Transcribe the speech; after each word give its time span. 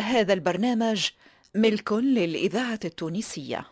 هذا 0.00 0.32
البرنامج 0.32 1.08
ملك 1.54 1.92
للإذاعة 1.92 2.80
التونسية. 2.84 3.66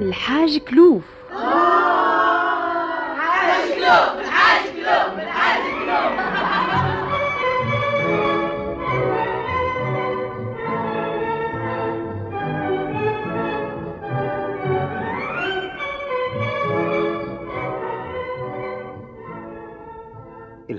الحاج 0.00 0.58
كلوف. 0.58 1.04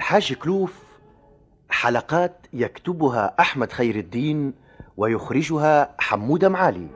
الحاج 0.01 0.33
كلوف 0.33 0.73
حلقات 1.69 2.47
يكتبها 2.53 3.35
أحمد 3.39 3.71
خير 3.71 3.95
الدين 3.95 4.53
ويخرجها 4.97 5.95
حمودة 5.99 6.49
معالي. 6.49 6.87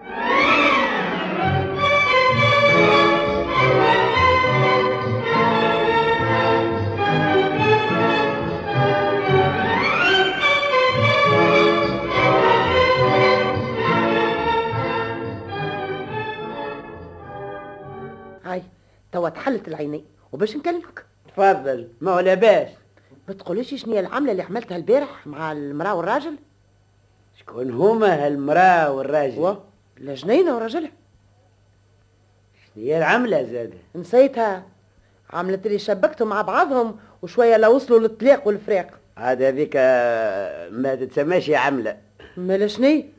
هاي 18.46 18.64
توا 19.12 19.30
تحلت 19.30 19.68
العينين 19.68 20.06
وباش 20.32 20.56
نكلمك. 20.56 21.06
تفضل 21.28 21.88
ما 22.02 22.12
هو 22.12 22.20
لاباس 22.20 22.85
ما 23.28 23.34
تقوليش 23.34 23.76
شنو 23.76 23.94
هي 23.94 24.00
العملة 24.00 24.32
اللي 24.32 24.44
عملتها 24.44 24.78
البارح 24.78 25.28
مع 25.28 25.52
المرأة 25.52 25.96
والراجل؟ 25.96 26.36
شكون 27.40 27.72
هما 27.72 28.26
هالمراه 28.26 28.92
والراجل؟ 28.92 29.40
و؟ 29.40 29.58
لا 29.98 30.14
جنينة 30.14 30.56
وراجلها 30.56 30.92
هي 32.76 32.98
العملة 32.98 33.44
زادة؟ 33.44 33.78
نسيتها. 33.96 34.64
عملت 35.30 35.66
اللي 35.66 35.80
شبكتهم 35.80 36.30
مع 36.30 36.42
بعضهم 36.42 36.98
وشوية 37.22 37.58
لا 37.58 37.68
وصلوا 37.68 38.00
للطلاق 38.00 38.48
والفراق 38.48 38.88
عاد 39.18 39.42
هذيك 39.42 39.74
آه، 39.76 40.70
ما 40.70 40.96
تتسماش 40.96 41.50
عملة. 41.50 41.98
مالا 42.38 42.68
شني 42.68 43.10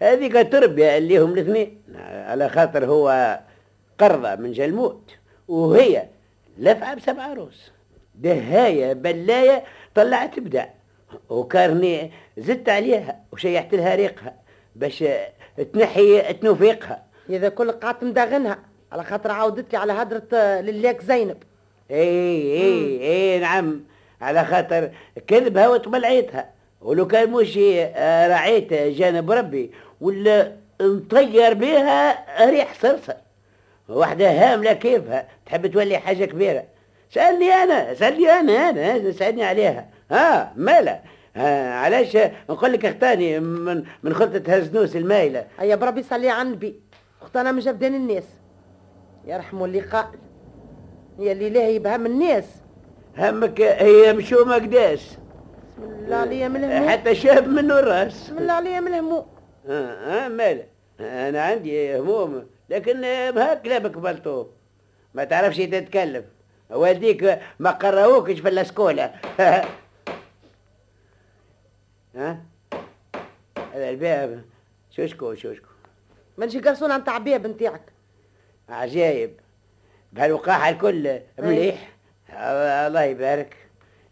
هذيك 0.00 0.52
تربية 0.52 0.98
اللي 0.98 1.18
هم 1.18 1.32
الاثنين. 1.32 1.82
على 1.98 2.48
خاطر 2.48 2.86
هو 2.86 3.40
قرضة 3.98 4.34
من 4.34 4.52
جلموت 4.52 5.10
وهي 5.48 6.08
لفعة 6.58 6.94
بسبع 6.94 7.22
عروس 7.22 7.71
دهاية 8.14 8.92
بلاية 8.92 9.64
طلعت 9.94 10.38
بدع 10.38 10.66
وكارني 11.28 12.10
زدت 12.38 12.68
عليها 12.68 13.20
وشيحت 13.32 13.74
لها 13.74 13.94
ريقها 13.94 14.34
باش 14.76 15.04
تنحي 15.72 16.32
تنوفيقها. 16.32 17.02
إذا 17.30 17.48
كل 17.48 17.72
قعدت 17.72 18.04
مداغنها 18.04 18.58
على 18.92 19.04
خاطر 19.04 19.30
عاودت 19.30 19.72
لي 19.72 19.78
على 19.78 19.92
هدرة 19.92 20.22
آه، 20.34 20.60
للياك 20.60 21.02
زينب. 21.02 21.36
إي 21.90 21.98
إي 21.98 23.00
إي 23.02 23.38
نعم. 23.38 23.80
على 24.20 24.44
خاطر 24.44 24.90
كذبها 25.26 25.68
وتبلعيتها. 25.68 26.50
ولو 26.80 27.06
كان 27.06 27.30
مش 27.30 27.58
آه، 27.58 28.28
رعيت 28.28 28.74
جانب 28.74 29.30
ربي 29.30 29.70
ولا 30.00 30.52
نطير 30.80 31.54
بها 31.54 32.24
ريح 32.50 32.74
صرصر. 32.74 33.14
واحدة 33.88 34.30
هاملة 34.30 34.72
كيفها 34.72 35.28
تحب 35.46 35.66
تولي 35.66 35.98
حاجة 35.98 36.24
كبيرة. 36.24 36.64
سألني 37.14 37.52
أنا 37.52 37.94
سألني 37.94 38.30
أنا 38.30 38.70
أنا 38.70 39.12
سألني 39.12 39.44
عليها. 39.44 39.88
ها 40.10 40.52
مالا؟ 40.56 41.00
ها 41.36 41.74
علاش؟ 41.74 42.16
نقول 42.50 42.72
لك 42.72 42.84
أختاني 42.84 43.40
من 43.40 43.84
من 44.02 44.14
خلطة 44.14 44.54
هزنوس 44.54 44.96
المايلة. 44.96 45.46
هيا 45.58 45.76
بربي 45.76 46.02
صلي 46.02 46.30
على 46.30 46.48
النبي. 46.48 46.80
اختنا 47.22 47.52
من 47.52 47.58
جبدان 47.58 47.94
الناس. 47.94 48.24
يرحموا 49.24 49.66
اللي 49.66 49.80
قال 49.80 50.06
هي 51.18 51.32
اللي 51.32 51.50
لا 51.50 51.68
يبهم 51.68 52.06
الناس. 52.06 52.44
همك 53.18 53.60
هي 53.60 54.12
مشومة 54.12 54.54
قداس 54.54 55.18
بسم 55.78 56.04
الله 56.04 56.16
عليا 56.16 56.48
من 56.48 56.64
الهموم. 56.64 56.88
حتى 56.88 57.14
شاب 57.14 57.48
منه 57.48 57.78
الراس. 57.78 58.24
بسم 58.24 58.38
الله 58.38 58.52
عليا 58.52 58.80
من 58.80 58.88
الهموم. 58.88 59.26
آه, 59.68 60.24
آه 60.24 60.28
مالا. 60.28 60.64
أنا 61.00 61.42
عندي 61.42 61.98
هموم 61.98 62.46
لكن 62.70 63.00
بهاك 63.30 63.66
لا 63.66 63.78
بقبلته. 63.78 64.46
ما 65.14 65.24
تعرفش 65.24 65.56
تتكلم. 65.56 66.24
والديك 66.72 67.38
ما 67.58 67.70
قراوكش 67.70 68.40
في 68.40 68.48
الاسكولا 68.48 69.12
ها؟ 72.16 72.42
هذا 73.74 73.90
الباب. 73.90 74.42
شوشكو 74.90 75.34
شوشكو. 75.34 75.66
مانشي 76.38 76.60
قرصون 76.60 76.96
نتاع 76.96 77.18
بيب 77.18 77.46
نتاعك؟ 77.46 77.82
عجايب. 78.68 79.30
بهالوقاحة 80.12 80.68
الكل 80.70 81.20
مليح. 81.38 81.88
الله 82.86 83.02
يبارك. 83.02 83.56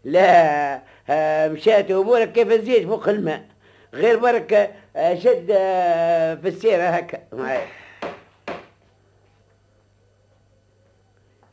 لا 0.03 0.81
آه، 1.09 1.47
مشات 1.47 1.91
أمورك 1.91 2.31
كيف 2.31 2.51
الزيت 2.51 2.87
فوق 2.87 3.09
الماء. 3.09 3.45
غير 3.93 4.19
برك 4.19 4.75
آه، 4.95 5.15
شد 5.15 5.47
آه، 5.51 6.35
في 6.35 6.47
السيرة 6.47 6.83
هكا 6.83 7.19
معايا. 7.33 7.67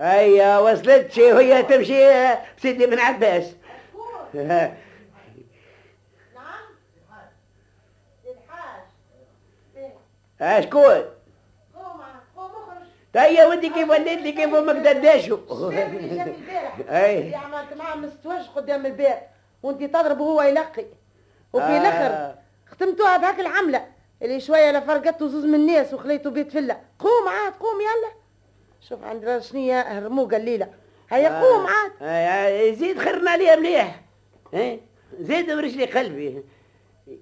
هيا 0.01 0.59
وصلتش 0.59 1.19
وهي 1.19 1.63
تمشي 1.63 2.07
آه، 2.07 2.39
سيدي 2.63 2.87
بن 2.87 2.99
عباس. 2.99 3.45
ها 10.41 10.61
شكون؟ 10.61 11.05
هيا 13.17 13.47
ودي 13.47 13.69
كيف 13.69 13.91
وليت 13.91 14.19
لي 14.21 14.33
كيف 14.33 14.55
أمك 14.55 14.77
دداشو 14.77 15.39
أي. 16.89 17.19
اللي 17.19 17.37
عملت 17.37 17.73
معاه 17.77 17.97
مستوج 17.97 18.47
قدام 18.57 18.87
الباب 18.87 19.23
وانت 19.63 19.85
تضرب 19.85 20.21
وهو 20.21 20.43
يلقي. 20.43 20.85
وفي 21.53 21.65
آه. 21.65 21.81
الآخر 21.81 22.35
ختمتوها 22.67 23.17
بهاك 23.17 23.41
العملة. 23.41 23.87
اللي 24.23 24.41
شوية 24.41 24.73
لفرقته 24.73 25.29
زوز 25.29 25.45
من 25.45 25.55
الناس 25.55 25.95
وخليته 25.95 26.31
بيت 26.31 26.53
فله 26.53 26.81
قوم 26.99 27.29
عاد 27.29 27.53
قوم 27.53 27.81
يلا. 27.81 28.18
شوف 28.81 29.05
عندنا 29.05 29.41
شنية 29.41 29.81
هرموقه 29.81 30.37
الليلة 30.37 30.69
هيا 31.11 31.41
قوم 31.41 31.67
عاد. 31.67 31.93
آه، 32.03 32.71
زيد 32.73 32.99
خرنا 32.99 33.31
عليها 33.31 33.57
مليح؟ 33.57 34.01
زيد 35.21 35.53
برجلي 35.53 35.85
قلبي. 35.85 36.43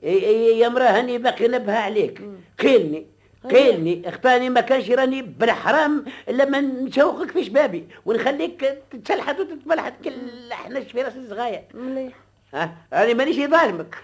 يا 0.03 0.69
مراه 0.69 0.99
هاني 0.99 1.19
باقي 1.19 1.49
نبها 1.49 1.78
عليك. 1.78 2.22
قيلني 2.59 3.06
قيلني 3.50 4.09
اختاني 4.09 4.50
ما 4.50 4.61
كانش 4.61 4.91
راني 4.91 5.22
بالحرام 5.22 6.05
إلا 6.28 6.45
ما 6.45 6.61
نشوقك 6.61 7.31
في 7.31 7.45
شبابي. 7.45 7.89
ونخليك 8.06 8.83
تتشلحت 8.91 9.41
وتتملحت 9.41 9.93
كل 10.05 10.53
حنش 10.53 10.93
في 10.93 11.03
راس 11.03 11.16
الصغاير 11.16 11.65
مليح. 11.75 12.15
ها؟ 12.55 12.75
أنا 12.93 13.15
مانيش 13.15 13.37
ظالمك. 13.37 13.97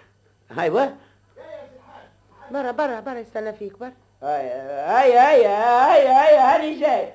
ايوا 0.59 0.87
برا 2.51 2.71
برا 2.71 3.01
برا 3.01 3.19
يستنى 3.19 3.53
فيك 3.53 3.79
برا. 3.79 3.93
هاي 4.23 4.47
هاي 4.51 5.17
هاي 5.17 5.47
هاي 5.47 6.07
هاي 6.07 6.37
هاني 6.37 6.81
جاي. 6.81 7.03
آه، 7.03 7.13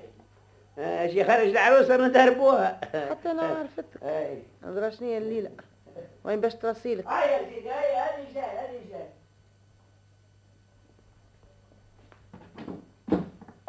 شي 1.12 1.24
خرج 1.24 1.48
العروسة 1.48 1.98
ندهربوها 2.08 2.80
حتى 3.10 3.32
أنا 3.32 3.42
عرفتك. 3.42 3.86
نظرة 4.64 4.90
شنية 4.90 5.18
الليلة. 5.18 5.50
وين 6.24 6.42
باش 6.42 6.56
ترسيلك 6.56 7.08
هاي 7.08 7.32
يا 7.32 7.50
سيدي 7.50 7.70
هاي 7.70 7.96
هاني 7.96 8.34
جاي 8.34 8.44
هاني 8.44 8.80
جاي 8.92 9.08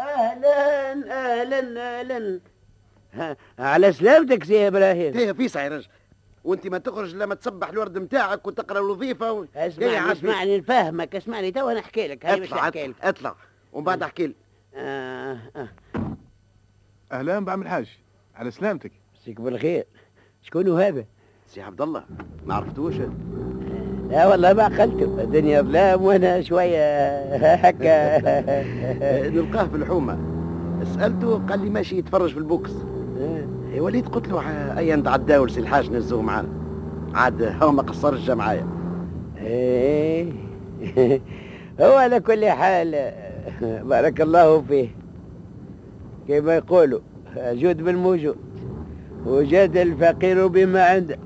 أهلا 0.01 0.93
أهلا 1.41 1.99
أهلا. 2.01 2.41
على 3.59 3.93
سلامتك 3.93 4.45
سي 4.45 4.67
إبراهيم. 4.69 5.19
إيه 5.19 5.33
فيسع 5.33 5.63
يا 5.65 5.69
رجل. 5.69 5.89
وأنت 6.45 6.67
ما 6.67 6.79
تخرج 6.79 7.15
لما 7.15 7.35
تسبح 7.35 7.69
الورد 7.69 7.99
نتاعك 7.99 8.47
وتقرأ 8.47 8.79
الوظيفة 8.79 9.33
و... 9.33 9.45
إيه 9.57 9.67
اسمعني 9.67 9.97
عافية. 9.97 10.13
اسمعني 10.13 10.59
نفهمك 10.59 11.17
اسمعني 11.17 11.51
تو 11.51 11.71
نحكي 11.71 12.09
لك 12.09 12.27
هاي 12.27 12.41
باش 12.41 12.49
اطلع 12.53 12.63
نحكي 12.63 12.87
لك. 12.87 12.95
اطلع, 13.03 13.09
اطلع 13.09 13.35
ومن 13.73 13.85
بعد 13.85 14.03
أحكي 14.03 14.27
لي 14.27 14.35
آه 14.75 15.39
آه. 15.57 15.69
أهلا 17.13 17.39
بعمل 17.45 17.63
الحاج 17.63 17.99
على 18.37 18.51
سلامتك. 18.51 18.93
مسيك 19.15 19.41
بالخير. 19.41 19.85
شكون 20.43 20.81
هذا؟ 20.81 21.05
سي 21.47 21.61
عبد 21.63 21.81
الله 21.83 22.05
ما 22.47 22.55
عرفتوش. 22.55 22.95
لا 24.11 24.27
والله 24.29 24.53
ما 24.53 24.63
عقلته 24.63 25.23
الدنيا 25.23 25.63
ظلام 25.63 26.03
وأنا 26.03 26.43
شوية 26.43 27.19
هكا. 27.55 28.19
نلقاه 29.31 29.67
في 29.67 29.77
الحومة. 29.77 30.19
سألته 30.85 31.39
قال 31.49 31.61
لي 31.65 31.71
ماشي 31.71 31.99
يتفرج 31.99 32.31
في 32.33 32.39
البوكس. 32.39 32.73
إيه، 33.73 33.81
وليت 33.81 34.09
قلت 34.09 34.29
له 34.29 34.41
ع- 34.43 34.79
أي 34.79 34.93
عند 34.93 35.09
عداول 35.09 35.51
سي 35.51 35.61
الحاج 35.61 35.91
نزوه 35.91 36.23
معانا. 36.23 36.49
عاد 37.15 37.43
هو 37.63 37.73
ما 37.73 37.83
قصرش 37.83 38.21
جا 38.21 38.35
معايا. 38.35 38.67
إيه. 39.39 40.33
هو 41.81 41.97
على 41.97 42.21
كل 42.21 42.47
حال 42.47 43.13
بارك 43.63 44.21
الله 44.21 44.63
فيه. 44.63 44.89
كما 46.29 46.55
يقولوا 46.55 47.01
جود 47.37 47.83
بالموجود 47.83 48.37
وجاد 49.27 49.77
الفقير 49.77 50.47
بما 50.47 50.83
عنده. 50.85 51.19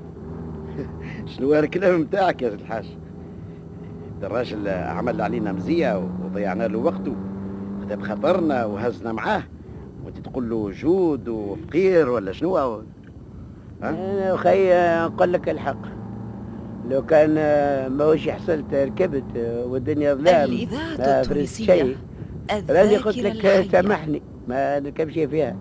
شنو 1.37 1.53
الكلام 1.53 2.01
نتاعك 2.01 2.41
يا 2.41 2.49
سي 2.49 2.55
الحاج؟ 2.55 2.85
الراجل 4.23 4.67
عمل 4.67 5.21
علينا 5.21 5.51
مزية 5.51 6.09
وضيعنا 6.25 6.67
له 6.67 6.79
وقته. 6.79 7.15
خذا 7.81 7.95
بخاطرنا 7.95 8.65
وهزنا 8.65 9.11
معاه. 9.11 9.43
وانت 10.05 10.17
تقول 10.17 10.49
له 10.49 10.71
جود 10.71 11.27
وفقير 11.27 12.09
ولا 12.09 12.31
شنو؟ 12.31 12.57
ها؟ 12.57 12.83
أنا 13.83 14.35
أخي 14.35 14.73
نقول 15.05 15.33
لك 15.33 15.49
الحق. 15.49 15.81
لو 16.89 17.05
كان 17.05 17.33
ماهوش 17.91 18.29
حصلت 18.29 18.73
ركبت 18.73 19.37
والدنيا 19.65 20.13
ظلام 20.13 20.49
ما 20.49 20.65
فرزت 20.65 20.99
التونسية 20.99 21.65
شيء. 21.65 21.97
راني 22.69 22.97
قلت 22.97 23.17
لك 23.17 23.71
سامحني. 23.71 24.21
ما 24.47 24.79
نركبش 24.79 25.13
فيها؟ 25.13 25.55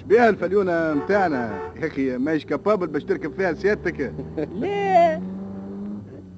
شبيها 0.00 0.28
الفليونة 0.28 0.94
متاعنا. 0.94 1.58
يا 1.80 1.86
أخي 1.86 2.16
ماهيش 2.18 2.46
كابابل 2.46 2.86
باش 2.86 3.04
تركب 3.04 3.32
فيها 3.34 3.52
سيادتك. 3.52 4.12
لا. 4.60 5.20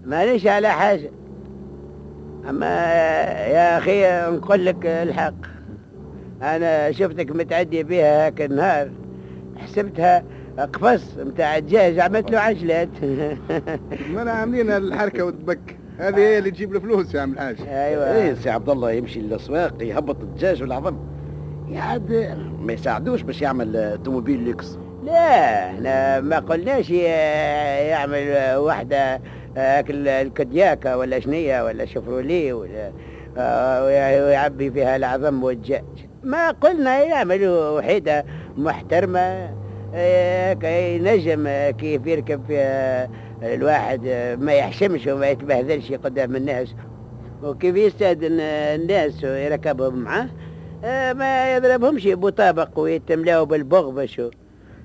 مانيش 0.05 0.47
على 0.47 0.69
حاجة. 0.69 1.11
أما 2.49 2.67
يا 3.47 3.79
أخي 3.79 4.31
نقول 4.37 4.67
لك 4.67 4.87
الحق. 4.87 5.35
أنا 6.43 6.93
شفتك 6.93 7.31
متعدي 7.31 7.83
بها 7.83 8.27
هاك 8.27 8.43
النهار. 8.43 8.91
حسبتها 9.57 10.25
قفص 10.59 11.17
متاع 11.19 11.59
دجاج 11.59 11.99
عملت 11.99 12.31
له 12.31 12.39
عجلات. 12.39 12.89
ما 14.15 14.31
عاملين 14.31 14.71
الحركة 14.71 15.25
وتبك. 15.25 15.77
هذه 15.99 16.19
هي 16.19 16.39
اللي 16.39 16.51
تجيب 16.51 16.77
الفلوس 16.77 17.15
يا 17.15 17.21
عم 17.21 17.33
الحاج. 17.33 17.61
إيه 17.61 17.69
أيوة 17.69 18.35
سي 18.35 18.51
عبد 18.51 18.69
الله 18.71 18.91
يمشي 18.91 19.21
للأسواق 19.21 19.83
يهبط 19.83 20.21
الدجاج 20.21 20.63
والعظم. 20.63 20.97
يعد 21.73 22.37
ما 22.63 22.73
يساعدوش 22.73 23.23
باش 23.23 23.43
يعمل 23.43 23.99
توموبيل 24.05 24.45
لوكس 24.45 24.79
لا 25.05 25.67
إحنا 25.67 26.21
ما 26.21 26.39
قلناش 26.39 26.91
يعمل 26.91 28.57
وحدة 28.57 29.21
أكل 29.57 30.09
الكدياكة 30.09 30.97
ولا 30.97 31.21
شنية 31.21 31.65
ولا 31.65 31.85
شفروليه 31.87 32.53
ولا 32.53 32.93
آه، 33.39 33.85
ويع- 33.85 34.25
ويعبي 34.25 34.71
فيها 34.71 34.97
العظم 34.97 35.43
والدجاج 35.45 35.85
ما 36.23 36.51
قلنا 36.51 36.99
يعمل 37.05 37.49
وحيدة 37.49 38.25
محترمة 38.57 39.51
آه، 39.95 40.53
كي 40.53 40.99
نجم 40.99 41.45
آه، 41.47 41.71
كيف 41.71 42.07
يركب 42.07 42.41
فيها 42.47 43.09
الواحد 43.43 44.01
آه، 44.07 44.35
ما 44.37 44.53
يحشمش 44.53 45.07
وما 45.07 45.29
يتبهذلش 45.29 45.93
قدام 45.93 46.37
الناس 46.37 46.75
وكيف 47.43 47.77
يستأذن 47.77 48.41
الناس 48.41 49.25
ويركبهم 49.25 49.95
معاه 49.95 50.29
آه، 50.85 51.13
ما 51.13 51.57
يضربهمش 51.57 52.07
بطابق 52.09 52.79
ويتملاو 52.79 53.45
بالبغبش 53.47 54.23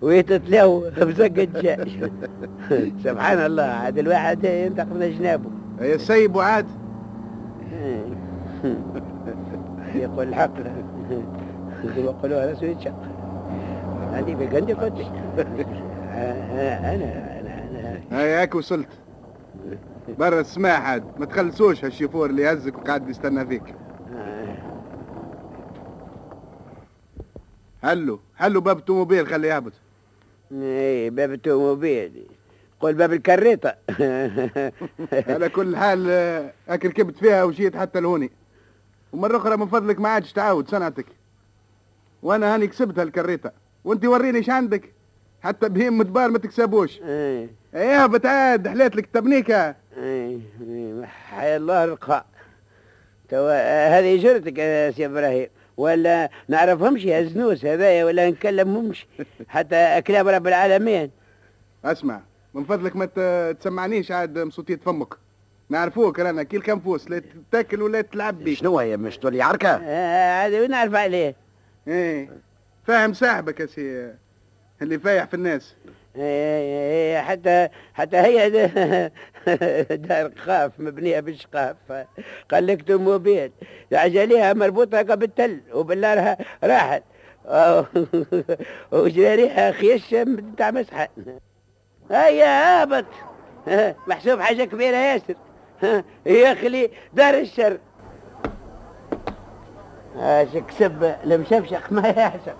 ويتتلاو 0.01 0.79
بزق 0.97 1.23
الدجاج 1.25 2.09
سبحان 3.05 3.37
الله 3.45 3.63
عاد 3.63 3.97
الواحد 3.97 4.43
ينطق 4.45 4.83
من 4.83 5.17
جنابه 5.19 5.49
يا 5.81 5.95
السيب 5.95 6.35
وعاد؟ 6.35 6.65
يقول 9.95 10.27
الحق. 10.27 10.51
وقالوها 12.05 12.51
رسول 12.51 12.69
الشق 12.69 12.95
عندي 14.13 14.35
في 14.37 14.47
قندي 14.47 14.73
قلت 14.73 14.93
أنا 15.37 16.95
أنا 16.95 17.39
أنا 17.39 17.99
هاي 18.11 18.33
هاك 18.33 18.55
وصلت. 18.55 18.87
برا 20.19 20.39
السماح 20.39 20.89
عاد. 20.89 21.03
ما 21.17 21.25
تخلصوش 21.25 21.85
هالشيفور 21.85 22.29
اللي 22.29 22.41
يهزك 22.41 22.77
وقاعد 22.77 23.09
يستنى 23.09 23.45
فيك 23.45 23.75
أنا 24.11 24.55
حلو 27.83 28.19
حلو 28.37 28.61
باب 28.61 28.77
الطوموبيل 28.77 29.27
خليه 29.27 29.53
يهبط. 29.53 29.73
اي 30.51 31.09
باب 31.09 31.33
التوموبيل 31.33 32.25
قول 32.79 32.93
باب 32.93 33.13
الكريطة. 33.13 33.75
على 35.33 35.49
كل 35.49 35.77
حال 35.77 36.09
هاك 36.67 36.85
ركبت 36.85 37.17
فيها 37.17 37.43
وجيت 37.43 37.77
حتى 37.77 37.99
لهوني 37.99 38.31
ومرة 39.13 39.37
أخرى 39.37 39.57
من 39.57 39.67
فضلك 39.67 39.99
ما 39.99 40.09
عادش 40.09 40.33
تعاود 40.33 40.69
صنعتك. 40.69 41.05
وأنا 42.23 42.55
هاني 42.55 42.67
كسبتها 42.67 43.03
الكريتة 43.03 43.51
وأنت 43.83 44.05
وريني 44.05 44.37
إيش 44.37 44.49
عندك. 44.49 44.93
حتى 45.41 45.69
بهيم 45.69 45.97
مدبار 45.97 46.29
ما 46.29 46.37
تكسبوش. 46.37 46.99
اي 47.01 47.49
إيه 47.75 48.05
بتعاد 48.05 48.67
حليت 48.67 48.95
لك 48.95 49.05
تبنيكة. 49.05 49.75
اي 49.97 50.39
اي 50.61 51.05
حي 51.05 51.55
الله 51.55 51.83
الرقاء. 51.83 52.25
توا 53.29 53.99
هذه 53.99 54.23
جرتك 54.23 54.57
يا 54.57 54.91
سي 54.91 55.05
إبراهيم. 55.05 55.47
ولا 55.77 56.29
نعرفهمش 56.47 57.05
يا 57.05 57.23
زنوس 57.23 57.65
هذايا 57.65 58.05
ولا 58.05 58.29
نكلمهمش. 58.29 59.07
حتى 59.47 60.01
كلاب 60.07 60.27
رب 60.27 60.47
العالمين. 60.47 61.11
اسمع 61.85 62.21
من 62.53 62.63
فضلك 62.63 62.95
ما 62.95 63.05
تسمعنيش 63.53 64.11
عاد 64.11 64.39
مصوتية 64.39 64.75
فمك. 64.75 65.13
نعرفوك 65.69 66.19
رانا 66.19 66.43
كي 66.43 66.57
الكنفوس 66.57 67.09
لا 67.09 67.21
تاكل 67.51 67.81
ولا 67.81 68.01
تلعب 68.01 68.43
بي 68.43 68.55
شنو 68.55 68.79
هي 68.79 68.97
مش 68.97 69.17
تولي 69.17 69.41
عركة؟ 69.41 69.69
آه، 69.69 70.45
هذا 70.45 70.61
ونعرف 70.61 70.95
عليه؟ 70.95 71.35
إيه 71.87 72.29
فاهم 72.87 73.13
صاحبك 73.13 73.59
يا 73.59 73.65
سي 73.65 74.13
اللي 74.81 74.99
فايح 74.99 75.25
في 75.25 75.33
الناس. 75.33 75.75
حتى 77.21 77.69
حتى 77.93 78.17
هي 78.17 78.49
دار 79.97 80.31
قاف 80.47 80.71
مبنية 80.79 81.19
بالشقاف. 81.19 81.75
قال 82.51 82.67
لك 82.67 82.87
توموبيل 82.87 83.51
عجليها 83.93 84.53
مربوطة 84.53 85.01
بالتل 85.01 85.61
وبالنار 85.73 86.35
راحت. 86.63 87.03
وجراريها 88.91 89.71
خيش 89.71 90.15
بتاع 90.15 90.71
مسحة. 90.71 91.09
هيا 92.11 92.81
هابط 92.81 93.05
محسوب 94.07 94.39
حاجة 94.39 94.63
كبيرة 94.63 94.95
ياسر. 94.97 95.35
يخلي 96.25 96.91
دار 97.13 97.33
الشر. 97.33 97.77
اش 100.15 100.47
كسب 100.57 101.15
المشفشق 101.23 101.91
ما 101.91 102.07
يعشق. 102.07 102.57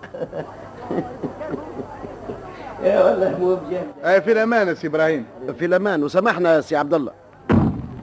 يا 2.83 3.03
والله 3.03 3.39
مو 3.39 3.55
بجهد 3.55 3.87
إيه 4.05 4.19
في 4.19 4.31
الأمان 4.31 4.67
يا 4.67 4.73
سي 4.73 4.87
إبراهيم. 4.87 5.25
في 5.57 5.65
الأمان 5.65 6.03
وسامحنا 6.03 6.61
سي 6.61 6.75
عبد 6.75 6.93
الله. 6.93 7.11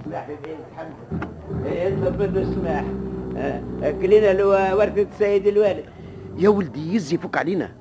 سماح 0.05 0.29
بيه 0.29 0.57
الحمد. 0.73 0.95
يطلب 1.65 2.23
منه 2.23 2.41
السماح 2.41 2.85
كلنا 4.03 4.33
لو 4.33 4.49
ورثة 4.51 5.03
السيد 5.03 5.47
الوالد. 5.47 5.85
يا 6.37 6.49
ولدي 6.49 6.95
يزي 6.95 7.17
فك 7.17 7.37
علينا. 7.39 7.73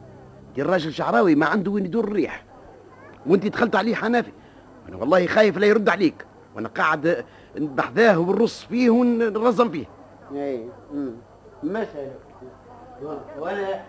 دي 0.55 0.61
الراجل 0.61 0.93
شعراوي 0.93 1.35
ما 1.35 1.45
عنده 1.45 1.71
وين 1.71 1.85
يدور 1.85 2.03
الريح. 2.03 2.43
وأنت 3.27 3.47
دخلت 3.47 3.75
عليه 3.75 3.95
حنافي 3.95 4.31
أنا 4.89 4.97
والله 4.97 5.27
خايف 5.27 5.57
لا 5.57 5.67
يرد 5.67 5.89
عليك. 5.89 6.25
وأنا 6.55 6.69
قاعد 6.69 7.25
نبحذاه 7.57 8.19
ونرص 8.19 8.63
فيه 8.63 8.89
ونرزم 8.89 9.69
فيه. 9.69 9.85
اي 10.31 10.65
أمم. 10.93 11.11
مسألة 11.63 12.11
وأنا 13.39 13.81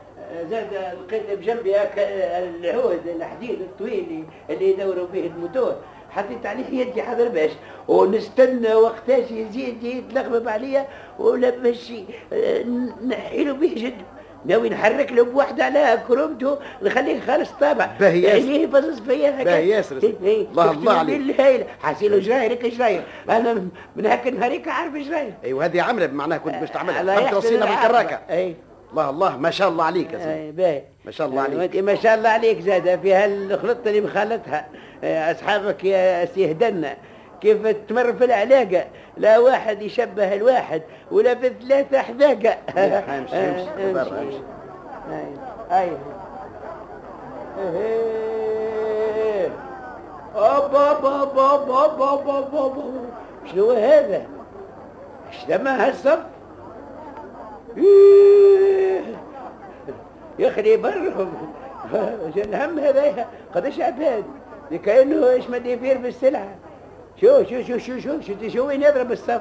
زاد 0.51 0.95
لقيت 1.09 1.39
بجنبي 1.39 1.75
هاك 1.75 1.93
العود 1.99 3.07
الحديد 3.07 3.61
الطويل 3.61 4.25
اللي 4.51 4.71
يدوروا 4.71 5.07
به 5.13 5.27
الموتور. 5.27 5.77
حطيت 6.11 6.47
عليه 6.47 6.81
يدي 6.81 7.03
حضر 7.03 7.29
باش. 7.29 7.51
ونستنى 7.89 8.75
وقتاش 8.75 9.31
يزيد 9.31 9.85
يتلغبب 9.85 10.49
عليا 10.49 10.87
ولا 11.19 11.51
باش 11.51 11.93
نحي 13.07 13.45
له 13.45 13.53
به 13.53 13.75
جد. 13.77 13.95
ناوي 14.45 14.69
نحرك 14.69 15.13
له 15.13 15.25
بوحده 15.25 15.65
على 15.65 16.03
كرومته 16.09 16.59
نخليه 16.83 17.21
خالص 17.21 17.51
طابع. 17.61 17.91
باهي 18.01 18.23
ياسر. 18.23 18.37
عينيه 18.37 18.67
باصص 18.67 19.01
فيا 19.01 19.31
هكا. 19.31 19.45
باهي 19.45 19.69
ياسر. 19.69 19.97
الله 19.97 20.71
الله 20.71 20.93
عليك. 20.93 21.19
بالهايلة 21.19 21.67
حاسيله 21.81 22.19
جرايرك 22.19 22.67
جراير. 22.67 23.03
أنا 23.31 23.69
من 23.97 24.07
هاك 24.07 24.27
النهاريك 24.27 24.69
عارف 24.69 24.95
جراير. 24.95 25.33
أيوه 25.45 25.65
هذه 25.65 25.83
عملة 25.83 26.07
معناها 26.07 26.39
كنت 26.39 26.55
باش 26.55 26.71
تعملها. 26.71 27.31
توصينا 27.31 27.65
العاقبة. 27.65 27.99
بالكراكة. 27.99 28.21
أي. 28.31 28.57
الله 28.91 29.11
الله 29.11 29.37
ما 29.37 29.51
شاء 29.51 29.69
الله 29.69 29.85
عليك 29.85 30.13
يا 30.13 30.35
اي 30.35 30.53
باهي 30.53 30.83
ما 31.05 31.11
شاء 31.11 31.27
الله 31.27 31.43
عليك. 31.43 31.59
وانت 31.59 31.77
ما 31.77 31.95
شاء 31.95 32.15
الله 32.15 32.29
عليك 32.29 32.61
زاد 32.61 33.01
في 33.01 33.15
هالخلطة 33.15 33.89
اللي 33.89 34.01
مخلطها 34.01 34.67
آه، 35.05 35.33
أصحابك 35.33 35.85
يا 35.85 36.25
سي 36.25 36.51
هدنا 36.51 36.97
كيف 37.41 37.67
تمر 37.67 38.13
في 38.13 38.25
العلاقة 38.25 38.85
لا 39.17 39.39
واحد 39.39 39.83
يشبه 39.83 40.35
الواحد 40.35 40.83
ولا 41.11 41.35
في 41.35 41.53
ثلاثة 41.63 41.99
حذاقة 41.99 42.57
امشي، 43.19 43.37
امشي، 43.37 43.93
برا، 43.93 44.21
امشي. 44.21 44.37
اي 45.11 45.79
اي 45.79 45.91
إيه. 47.75 48.11
شنو 53.53 53.71
هذا؟ 53.71 54.23
إيش 55.33 55.45
دمها 55.49 55.89
هالصف؟ 55.89 56.19
يخلي 60.39 60.77
برهم؟ 60.77 61.33
شو 62.35 62.41
الهم 62.41 62.79
هذا 62.79 63.27
قداش 63.55 63.81
عباد. 63.81 64.25
كأنه 64.85 65.31
إيش 65.31 65.51
ما 65.51 65.57
يفير 65.57 65.99
بالسلعة. 65.99 66.55
شو 67.21 67.45
شو 67.45 67.63
شو 67.63 67.79
شو 67.79 67.99
شو 67.99 68.21
شو 68.21 68.49
شو 68.49 68.67
وين 68.67 68.83
يضرب 68.83 69.13
الصف؟ 69.13 69.41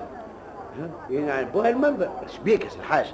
يعني 1.09 1.45
بوها 1.45 1.69
المنظر. 1.69 2.09
شبيك 2.27 2.67
الحاج 2.79 3.05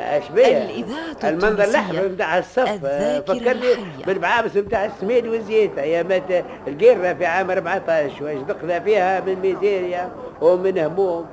اش 0.00 0.28
بيه 0.30 0.64
الإذاعة 0.64 1.30
المنظر 1.30 1.64
الأحمر 1.64 2.04
نتاع 2.04 2.38
الصف. 2.38 2.86
فكرني. 3.26 3.74
بالمعابس 4.06 4.56
نتاع 4.56 4.84
السميد 4.84 5.26
والزيت. 5.26 5.78
ايامات 5.78 6.44
القيرة 6.68 7.12
في 7.12 7.26
عام 7.26 7.50
14 7.50 8.24
واش 8.24 8.38
دخل 8.38 8.82
فيها 8.82 9.20
من 9.20 9.34
ميزيريا 9.34 10.10
ومن 10.40 10.78
هموم. 10.78 11.26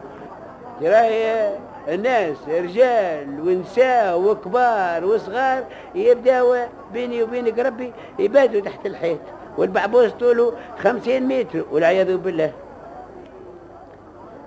راهي 0.81 1.55
الناس 1.87 2.37
رجال 2.47 3.39
ونساء 3.39 4.19
وكبار 4.19 5.05
وصغار 5.05 5.63
يبداو 5.95 6.55
بيني 6.93 7.23
وبينك 7.23 7.59
ربي 7.59 7.93
يباتوا 8.19 8.59
تحت 8.59 8.85
الحيط 8.85 9.19
والبعبوس 9.57 10.11
طوله 10.11 10.53
خمسين 10.79 11.27
متر 11.27 11.65
والعياذ 11.71 12.17
بالله. 12.17 12.51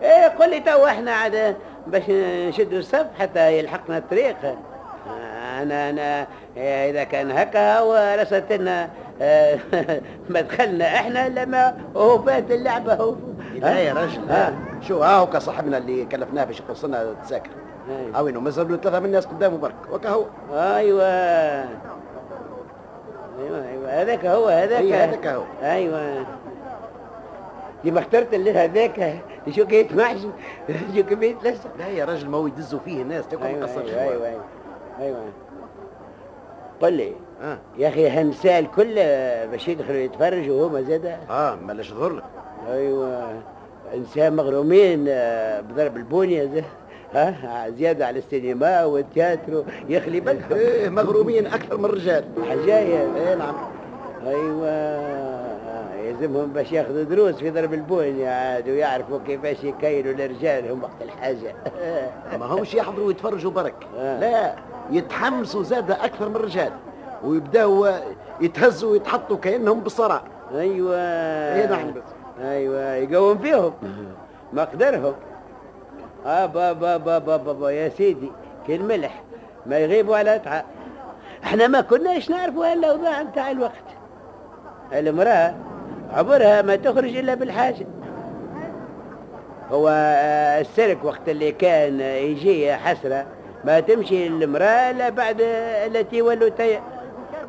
إيه 0.02 0.28
قل 0.28 0.50
لي 0.50 0.60
تو 0.60 0.86
إحنا 0.86 1.12
عاد 1.12 1.56
باش 1.86 2.02
نشدوا 2.10 2.78
الصف 2.78 3.06
حتى 3.18 3.58
يلحقنا 3.58 3.98
الطريق. 3.98 4.36
أنا 5.62 5.90
أنا 5.90 6.26
إيه 6.56 6.90
إذا 6.90 7.04
كان 7.04 7.30
هكا 7.30 7.78
هو 7.78 8.16
رصت 8.20 8.52
لنا 8.52 8.90
آه، 9.22 9.58
ما 10.30 10.40
دخلنا 10.40 10.94
إحنا 10.94 11.28
لما 11.28 11.76
هو 11.96 12.22
فات 12.22 12.50
اللعبة 12.50 12.94
هو 12.94 13.14
لا 13.60 13.78
يا 13.80 13.94
راجل. 13.94 14.30
ها؟ 14.30 14.48
ها. 14.48 14.80
شو 14.80 15.02
ها 15.02 15.16
هو 15.16 15.38
صاحبنا 15.38 15.78
اللي 15.78 16.04
كلفناه 16.04 16.44
باش 16.44 16.60
يقصنا 16.60 17.14
تساكر 17.22 17.50
أيوة. 17.88 18.18
هاوينو 18.18 18.40
مازال 18.40 18.68
له 18.72 18.76
ثلاثة 18.76 19.00
من 19.00 19.06
الناس 19.06 19.26
قدامه 19.26 19.58
برك. 19.58 19.74
وكا 19.92 20.08
هو. 20.08 20.24
أيوه. 20.52 21.04
أيوه 23.38 23.68
أيوه. 23.68 24.02
هذاك 24.02 24.26
هو 24.26 24.48
هذاك. 24.48 24.80
أي 24.80 24.94
هذاك 24.94 25.26
هو. 25.26 25.42
أيوه. 25.62 26.26
لما 27.84 28.00
اخترت 28.00 28.34
اللي 28.34 28.52
هذاك. 28.52 29.22
شو 29.50 29.66
كيف 29.66 29.92
معش 29.96 30.18
شو 30.96 31.02
كيف 31.02 31.22
يتلسع؟ 31.22 31.68
لا 31.78 31.86
يا 31.86 32.04
راجل 32.04 32.28
ما 32.28 32.38
هو 32.38 32.46
يدزوا 32.46 32.80
فيه 32.84 33.02
الناس 33.02 33.28
تاكل 33.28 33.44
أيوه 33.44 33.60
مقصر 33.60 33.80
أيوه 33.80 33.90
شوية. 33.90 34.00
أيوه 34.02 34.26
أيوه, 34.26 34.42
أيوة. 35.00 35.18
قل 36.82 36.92
لي. 36.92 37.12
آه 37.42 37.58
يا 37.78 37.88
أخي 37.88 38.08
هالنساء 38.08 38.58
الكل 38.58 38.94
باش 39.50 39.68
يدخلوا 39.68 39.96
يتفرجوا 39.96 40.62
وهما 40.62 40.82
زادا؟ 40.82 41.18
آه 41.30 41.54
ما 41.54 41.72
لاش 41.72 41.92
ظهر 41.92 42.12
لك. 42.12 42.24
أيوه. 42.68 43.42
نساء 44.00 44.30
مغرومين 44.30 45.04
آه، 45.08 45.60
بضرب 45.60 45.96
البونية 45.96 46.44
زي 46.44 46.62
ها؟ 47.14 47.70
زيادة 47.70 48.06
على 48.06 48.18
السينما 48.18 48.84
والتياترو 48.84 49.64
يخلي 49.88 50.20
بالك 50.20 50.52
إيه 50.52 50.88
مغرومين 50.88 51.46
أكثر 51.46 51.76
من 51.76 51.84
الرجال. 51.84 52.24
حجاية. 52.50 53.14
إيه 53.16 53.34
نعم. 53.34 53.54
أيوه. 54.26 55.24
يلزمهم 56.04 56.52
باش 56.52 56.72
ياخذوا 56.72 57.02
دروس 57.02 57.34
في 57.34 57.50
ضرب 57.50 57.74
البونية 57.74 58.28
عاد 58.28 58.68
ويعرفوا 58.68 59.18
كيفاش 59.26 59.64
يكيلوا 59.64 60.12
لرجالهم 60.12 60.82
وقت 60.82 61.02
الحاجة. 61.02 61.54
ما 62.40 62.46
همش 62.46 62.74
يحضروا 62.74 63.06
ويتفرجوا 63.06 63.50
برك. 63.50 63.74
آه. 63.98 64.20
لا 64.20 64.54
يتحمسوا 64.90 65.62
زاد 65.62 65.90
أكثر 65.90 66.28
من 66.28 66.36
الرجال. 66.36 66.72
ويبداوا 67.24 67.88
يتهزوا 68.40 68.92
ويتحطوا 68.92 69.36
كأنهم 69.36 69.80
بالصرع 69.80 70.22
أيوه. 70.54 70.96
إيه 70.96 71.66
نعم. 71.66 71.90
بس 71.90 72.02
أيوه 72.40 72.94
يقوم 72.94 73.38
فيهم. 73.38 73.72
مقدرهم. 74.52 75.14
آه 76.26 76.46
بابا 76.46 76.96
بابا 76.96 77.36
بابا 77.36 77.70
يا 77.70 77.88
سيدي 77.88 78.32
كالملح 78.68 79.22
ما 79.66 79.78
يغيبوا 79.78 80.16
على 80.16 80.38
تعب 80.38 80.64
إحنا 81.44 81.66
ما 81.68 81.80
كناش 81.80 82.30
نعرفوا 82.30 82.72
هالاوضاع 82.72 83.22
نتاع 83.22 83.50
الوقت. 83.50 83.84
المرأة 84.92 85.54
عمرها 86.12 86.62
ما 86.62 86.76
تخرج 86.76 87.16
إلا 87.16 87.34
بالحاجة. 87.34 87.86
هو 89.70 89.88
آه، 89.88 90.60
السرك 90.60 91.04
وقت 91.04 91.28
اللي 91.28 91.52
كان 91.52 92.00
يجي 92.00 92.74
حسرة 92.74 93.26
ما 93.64 93.80
تمشي 93.80 94.26
المراه 94.26 94.90
إلا 94.90 95.08
بعد 95.08 95.36
التي 95.40 96.22
ولوا 96.22 96.48
تي 96.48 96.80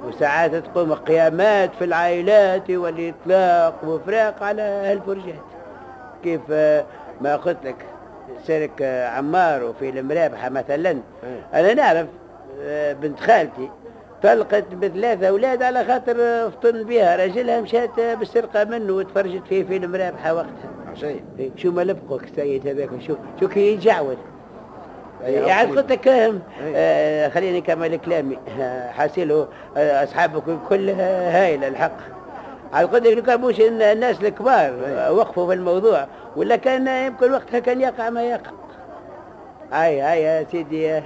وساعات 0.04 0.56
تقوم 0.56 0.94
قيامات 0.94 1.72
في 1.80 1.86
العائلات 1.86 2.72
والإطلاق 2.72 3.74
وفراق 3.84 4.44
على 4.44 4.62
هالفرجات 4.62 5.44
كيف 6.24 6.42
ما 7.22 7.36
قلت 7.36 7.58
لك 7.64 7.76
آه، 8.82 9.08
عمار 9.08 9.64
وفي 9.64 9.90
المرابحة 9.90 10.50
مثلا 10.50 10.98
أنا 11.54 11.74
نعرف 11.74 12.08
آه، 12.62 12.94
بنت 12.94 13.20
خالتي 13.20 13.70
طلقت 14.24 14.74
بثلاثة 14.74 15.28
أولاد 15.30 15.64
على 15.64 15.86
خاطر 15.86 16.16
فطن 16.52 16.84
بها. 16.84 17.16
راجلها 17.16 17.62
مشات 17.62 18.00
بالسرقة 18.00 18.64
منه 18.64 18.94
وتفرجت 18.94 19.42
فيه 19.50 19.64
في 19.64 19.78
المرابحة 19.78 20.34
وقتها. 20.34 20.70
إيه، 21.40 21.50
شو 21.56 21.72
ما 21.72 21.82
لبقوك 21.82 22.24
السيد 22.24 22.68
هذاك 22.68 22.90
شو 23.08 23.16
شو 23.40 23.48
كي 23.48 23.74
يجعول 23.74 24.18
يعني. 25.26 25.72
قلت 25.72 25.92
لك 25.92 26.08
آه، 26.08 26.28
أي. 26.30 26.74
آه، 26.76 27.30
خليني 27.30 27.62
كمل 27.62 27.96
كلامي. 27.96 28.38
آه، 28.60 28.92
حاسيله 28.92 29.48
آه، 29.78 30.04
اصحابكم 30.04 30.60
كلها 30.70 31.44
هايله 31.46 31.68
الحق. 31.68 31.98
على 32.74 33.16
لو 33.16 33.22
كان 33.24 33.42
مش 33.42 33.60
الناس 33.60 34.22
الكبار 34.22 34.74
آه، 34.86 35.12
وقفوا 35.12 35.48
في 35.48 35.54
الموضوع. 35.54 36.08
ولا 36.36 36.56
كان 36.56 36.88
يمكن 36.88 37.32
وقتها 37.32 37.60
كان 37.60 37.82
يقع 37.82 38.10
ما 38.10 38.24
يقع. 38.24 38.52
هاي 39.72 40.02
هاي 40.02 40.24
يا 40.24 40.46
سيدي 40.52 41.02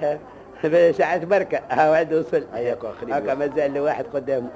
ساعة 0.97 1.25
بركة. 1.25 1.59
ها 1.69 1.89
وعد 1.89 2.13
وصل. 2.13 2.43
هياك 2.53 2.85
هكا 3.09 3.33
مازال 3.33 3.79
واحد 3.79 4.05
قدامه. 4.13 4.49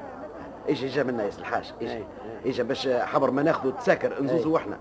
إيش 0.69 0.83
اجا 0.83 1.03
منا 1.03 1.23
يا 1.23 1.29
الحاج؟ 1.39 1.73
إيش. 1.81 1.91
اجا 2.45 2.63
باش 2.63 2.87
حبر 2.87 3.31
ما 3.31 3.43
ناخذوا 3.43 3.71
تساكر 3.71 4.23
نزوزوا 4.23 4.57
إحنا 4.57 4.77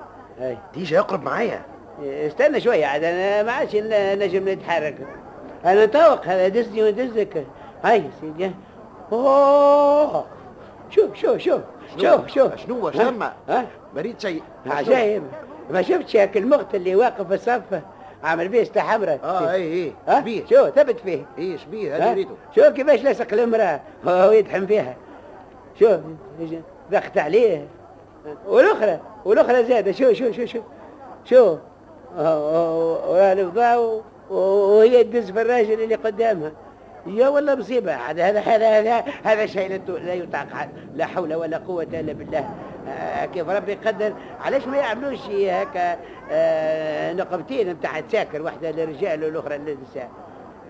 تيجي 0.73 0.95
يقرب 0.95 1.23
معايا. 1.23 1.61
استنى 2.03 2.61
شوية 2.61 2.87
عاد 2.87 3.05
أنا 3.05 3.43
ما 3.43 3.53
عادش 3.53 3.77
نجم 3.93 4.49
نتحرك. 4.49 4.97
أنا 5.65 5.87
نتوق 5.87 6.27
هذا 6.27 6.49
دزني 6.49 6.83
ودزك 6.83 7.45
هاي 7.85 8.05
سيدي. 8.21 8.51
أوه. 9.13 10.25
شوف 10.91 11.15
شوف 11.15 11.39
شوف. 11.39 11.61
شوف 11.99 12.27
شوف. 12.27 12.57
شنو 12.57 12.87
ها؟ 13.49 13.67
مريد 13.97 14.21
شيء 14.21 14.43
عجايب 14.67 15.23
ما 15.71 15.83
شفتش 15.83 16.17
هاك 16.17 16.37
المقت 16.37 16.75
اللي 16.75 16.97
واقف 16.97 17.29
في 17.29 17.35
الصف؟ 17.35 17.81
عامل 18.25 18.49
بيه 18.49 18.69
حمراء. 18.77 19.21
آه 19.25 19.53
اي 19.53 19.63
اي 19.63 19.93
شبيه. 20.21 20.45
شو 20.51 20.69
ثبت 20.69 21.01
فيه. 21.01 21.25
اي 21.39 21.59
شبيه؟ 21.59 21.97
هذا 21.97 22.13
ريتو 22.13 22.35
شوف 22.57 22.67
كيفاش 22.67 23.05
لصق 23.05 23.33
المرأة 23.33 23.81
هو 24.07 24.33
يدحم 24.33 24.67
فيها. 24.67 24.97
شوف 25.81 26.01
ضغط 26.91 27.19
عليه. 27.19 27.67
والأخرى 28.47 29.01
والأخرى 29.25 29.65
زادة. 29.65 29.93
شو 29.93 30.13
شو 30.13 30.33
شو 30.33 30.47
شو 30.47 30.61
شو 31.25 31.57
والوضع 32.17 33.77
وهي 34.31 35.05
تدز 35.05 35.31
في 35.31 35.43
الراجل 35.43 35.83
اللي 35.83 35.95
قدامها. 35.95 36.53
يا 37.07 37.29
والله 37.29 37.55
مصيبة. 37.55 37.95
هذا 37.95 38.29
هذا 38.29 38.41
هذا 38.41 39.05
هذا 39.25 39.47
شيء 39.47 39.83
لا 39.89 40.15
يطاق. 40.15 40.47
لا 40.95 41.07
حول 41.07 41.35
ولا 41.35 41.59
قوة 41.59 41.83
إلا 41.83 42.13
بالله. 42.13 42.51
آه، 42.89 43.27
كيف 43.27 43.49
ربي 43.49 43.73
يقدر؟ 43.73 44.13
علاش 44.41 44.67
ما 44.67 44.77
يعملوش 44.77 45.19
هكا؟ 45.31 45.97
آه، 46.31 47.13
نقبتين 47.13 47.69
نتاع 47.69 48.01
تساكر 48.01 48.43
واحدة 48.43 48.71
للرجال 48.71 49.25
والأخرى 49.25 49.59
للنساء. 49.59 50.11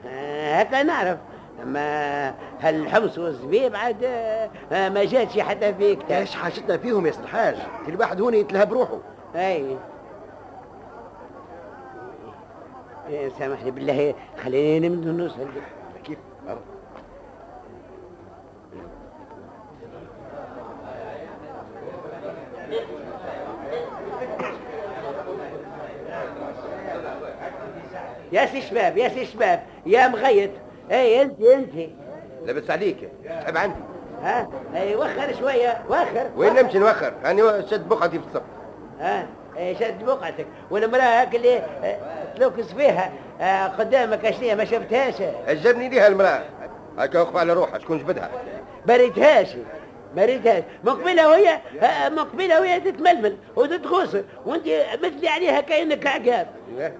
آه، 0.06 0.54
هكا 0.54 0.82
نعرف. 0.82 1.18
أما 1.62 2.34
هالحمص 2.60 3.18
والزبيب 3.18 3.76
عاد 3.76 4.04
ما 4.70 5.04
جاتش 5.04 5.38
حتى 5.38 5.74
في 5.74 5.96
كتاب. 5.96 6.20
إيش 6.20 6.34
حاجتنا 6.34 6.76
فيهم 6.76 7.06
يا 7.06 7.12
سي 7.12 7.20
الحاج 7.20 7.56
كل 7.86 8.00
واحد 8.00 8.20
هون 8.20 8.34
يتلهى 8.34 8.66
بروحه 8.66 8.98
أي 9.34 9.40
إيه، 9.40 9.76
سامحني 13.38 13.70
بالله. 13.70 14.14
خليني 14.42 14.88
من 14.88 15.16
نوصل 15.16 15.48
كيف 16.04 16.18
يا 28.32 28.46
سي 28.46 28.62
شباب 28.62 28.96
يا 28.96 29.08
سي 29.08 29.26
شباب 29.26 29.62
يا 29.86 30.08
مغيط. 30.08 30.50
اي 30.90 31.22
أنت 31.22 31.40
أنت. 31.40 31.90
لبس 32.46 32.70
عليك. 32.70 33.10
تحب 33.24 33.56
عندي 33.56 33.74
ها؟ 34.22 34.48
اي 34.74 34.96
وخر 34.96 35.34
شوية 35.34 35.84
وخر. 35.88 36.30
وين 36.36 36.54
نمشي 36.54 36.78
نوخر؟ 36.78 37.14
أنا 37.24 37.66
شد 37.66 37.88
بقعتي 37.88 38.18
في 38.18 38.26
الصف 38.26 38.42
ها؟ 39.00 39.26
شد 39.56 40.04
بقعتك 40.04 40.46
والمراه 40.70 41.02
هاك 41.20 41.34
اللي 41.34 41.62
تلوكس 42.36 42.64
فيها 42.72 43.12
آه، 43.40 43.66
قدامك 43.66 44.24
اشنية 44.24 44.54
ما 44.54 44.64
شفتهاش. 44.64 45.14
عجبني 45.48 45.88
ليها 45.88 46.06
المرأة 46.06 46.42
هكا 46.98 47.20
وقف 47.20 47.36
على 47.36 47.52
روحها 47.52 47.78
شكون 47.78 47.98
جبدها؟ 47.98 48.30
ما 48.86 48.96
ريتهاش. 48.96 49.48
ما 50.16 50.24
ريتهاش. 50.24 50.62
مقبلة 50.84 51.28
وهي 51.28 51.58
مقبلة 52.10 52.60
وهي 52.60 52.80
تتململ 52.80 53.36
وتتغوص. 53.56 54.16
وانت 54.46 54.66
مثلي 55.02 55.28
عليها 55.28 55.60
كأنك 55.60 56.06
عقاب. 56.06 56.46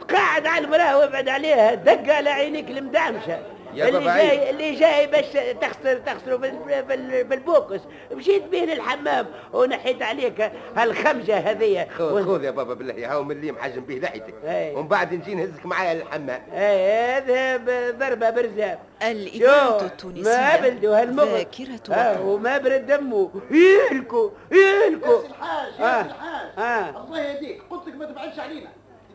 تقعد 0.09 0.47
على 0.47 0.65
المراه 0.65 0.99
وابعد 0.99 1.29
عليها 1.29 1.75
دق 1.75 2.15
على 2.15 2.31
عينيك 2.31 2.71
المدعمشة 2.71 3.33
يا 3.33 3.43
اللي 3.73 3.91
بابا 3.93 4.05
جاي 4.17 4.29
عيد. 4.31 4.49
اللي 4.49 4.75
جاي 4.75 5.07
باش 5.07 5.27
تخسر 5.61 5.99
تخسروا 5.99 6.39
بال- 6.39 6.83
بال- 6.89 7.25
بالبوكس. 7.25 7.81
مشيت 8.13 8.43
به 8.45 8.59
للحمام 8.59 9.27
ونحيت 9.53 10.03
عليك 10.03 10.53
هالخمجة 10.77 11.39
هذيا 11.39 11.89
خذ 11.99 12.25
خذ 12.27 12.45
يا 12.45 12.51
بابا 12.51 12.75
بالله 12.75 13.13
هاو 13.13 13.25
من 13.25 13.31
اللي 13.37 13.53
محجم 13.53 13.81
به 13.81 13.95
لحيتك. 13.95 14.35
ومن 14.47 14.89
بعد 14.89 15.15
نجي 15.15 15.35
نهزك 15.35 15.67
معايا 15.67 15.95
للحمام. 15.95 16.43
أي 16.53 16.93
هذا 16.93 17.57
ضربة 17.91 18.31
برزاب 18.31 18.79
الإذاعة 19.03 19.81
التونسية 19.81 20.31
ما 20.31 20.57
بلدوا 20.57 21.01
هالمغ 21.03 21.25
ذاكرة 21.25 21.95
آه 21.95 22.23
وما 22.27 22.59
برد 22.59 22.87
دمه 22.87 23.31
يهلكوا 23.51 24.31
يهلكوا 24.53 25.19
الحاج 25.27 25.73
آه. 25.81 25.85
يا 25.85 26.01
الحاج. 26.01 26.49
آه. 26.59 27.05
الله 27.05 27.21
يهديك. 27.21 27.63
قلت 27.71 27.89
لك 27.89 27.95
ما 27.95 28.05
تبعدش 28.05 28.39
علينا. 28.39 28.69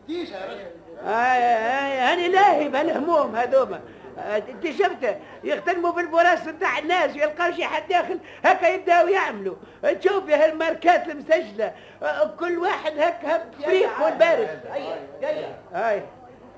تديش 0.06 0.28
يا 0.30 0.36
رجل. 0.50 0.66
هاني 1.04 2.28
لاهي 2.28 2.68
بهالهموم 2.68 3.36
هذوما. 3.36 3.76
آه، 3.76 3.80
انت 4.18 4.70
شفته 4.70 5.16
يختلموا 5.44 5.90
بالبراس 5.90 6.46
نتاع 6.46 6.78
الناس 6.78 7.16
يلقاو 7.16 7.52
شي 7.52 7.64
حد 7.64 7.88
داخل 7.88 8.18
هكا 8.44 8.66
يبداو 8.66 9.08
يعملوا. 9.08 9.56
تشوف 10.00 10.30
هالماركات 10.30 11.08
المسجلة 11.08 11.72
آه، 12.02 12.34
كل 12.40 12.58
واحد 12.58 12.98
هكا 12.98 13.44
بريق 13.66 14.04
والبارد. 14.04 14.60
هاي 15.74 16.02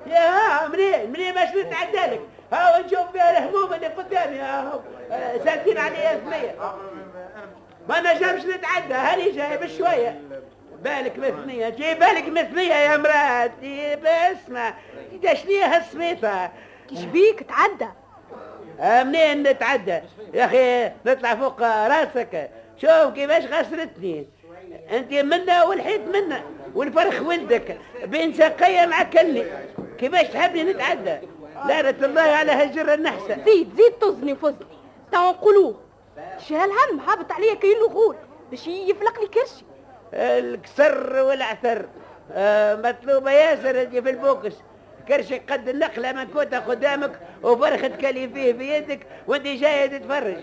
يا 0.07 0.69
منين؟ 0.69 1.11
منين؟ 1.11 1.35
باش 1.35 1.49
نتعدى 1.49 2.15
لك. 2.15 2.21
هاو 2.53 2.85
نشوف 2.85 3.13
فيها 3.13 3.39
الهموم 3.39 3.75
اللي 3.75 3.87
قدامي. 3.87 4.39
هاو. 4.39 4.81
آه، 5.11 5.39
سالتين 5.45 5.79
عليا 5.79 6.15
ثنيه 6.15 6.55
ما 7.89 8.01
نجمش 8.01 8.45
نتعدى. 8.45 8.95
هاني 8.95 9.31
جاي 9.31 9.57
بشوية. 9.57 10.21
بالك 10.83 11.19
مثنية 11.19 11.69
جي 11.69 11.95
بالك 11.95 12.29
مثنية 12.29 12.75
يا 12.75 12.97
مراتي 12.97 13.97
بسمع 13.97 14.75
شنية 15.35 15.77
هالسميطة 15.77 16.51
كيش 16.91 17.05
بيك 17.05 17.43
تعدى 17.43 17.89
آه، 18.81 19.03
منين 19.03 19.43
نتعدى؟ 19.43 20.01
يا 20.35 20.45
أخي 20.45 20.93
نطلع 21.07 21.35
فوق 21.35 21.63
راسك. 21.63 22.51
شوف 22.77 23.15
كيفاش 23.15 23.47
خسرتني. 23.47 24.27
أنت 24.91 25.13
منا 25.13 25.65
والحيط 25.65 26.01
منا 26.01 26.43
والفرخ 26.75 27.23
ولدك. 27.23 27.79
بين 28.05 28.35
ساقية 28.35 28.87
معكلني 28.87 29.45
كيفاش 29.99 30.27
تحبني 30.27 30.63
نتعدى؟ 30.63 31.19
لعنة 31.67 31.95
الله 32.03 32.23
على 32.23 32.53
هالجرة 32.53 32.95
النحسة. 32.95 33.45
زيد 33.45 33.75
زيد 33.77 33.93
طزني 34.01 34.33
وفزني. 34.33 34.67
تو 35.13 35.31
نقولوه. 35.31 35.81
شي 36.39 36.57
هالهم 36.57 37.01
هابط 37.09 37.33
عليا 37.33 37.55
كاين 37.55 37.83
غول 37.93 38.17
باش 38.51 38.67
يفلق 38.67 39.21
لي 39.21 39.27
كرشي. 39.27 39.65
الكسر 40.15 41.23
والعثر. 41.23 41.87
آه 42.33 42.75
مطلوبة 42.75 43.31
ياسر 43.31 43.87
في 43.91 44.11
البوكس. 44.11 44.55
كرشك 45.11 45.43
قد 45.53 45.69
النخلة 45.69 46.13
من 46.13 46.25
كنت 46.25 46.55
قدامك 46.55 47.11
وفرخة 47.43 47.89
كلي 47.89 48.29
فيه 48.29 48.53
بيدك 48.53 49.01
وانت 49.27 49.47
جاي 49.47 49.89
تتفرج. 49.89 50.37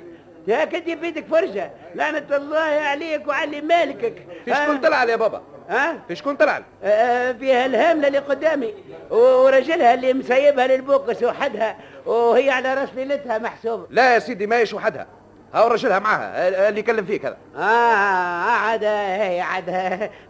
يا 0.47 0.65
كنت 0.65 0.89
بيدك 0.89 1.25
فرجة 1.31 1.71
لعنة 1.95 2.25
الله 2.31 2.59
عليك 2.59 3.27
وعلي 3.27 3.61
مالكك. 3.61 4.13
في 4.45 4.53
شكون 4.53 4.77
طلع 4.77 5.03
يا 5.03 5.15
بابا؟ 5.15 5.41
ها؟ 5.69 5.99
في 6.07 6.15
شكون 6.15 6.35
طلع 6.35 6.63
آه 6.83 7.31
فيها 7.31 7.65
الهاملة 7.65 8.07
اللي 8.07 8.17
قدامي 8.19 8.73
ورجلها 9.09 9.93
اللي 9.93 10.13
مسيبها 10.13 10.67
للبوكس 10.67 11.23
وحدها 11.23 11.77
وهي 12.05 12.49
على 12.49 12.73
راس 12.73 12.89
ليلتها 12.95 13.37
محسوب. 13.37 13.87
لا 13.89 14.13
يا 14.13 14.19
سيدي 14.19 14.47
ما 14.47 14.59
يشوحدها 14.59 15.07
هاو 15.53 15.67
رجلها 15.67 15.99
معاها 15.99 16.69
اللي 16.69 16.79
يكلم 16.79 17.05
فيك 17.05 17.25
هذا. 17.25 17.37
آه 17.55 17.61
عاد 17.61 18.83
هي 18.83 19.41
عاد 19.41 19.69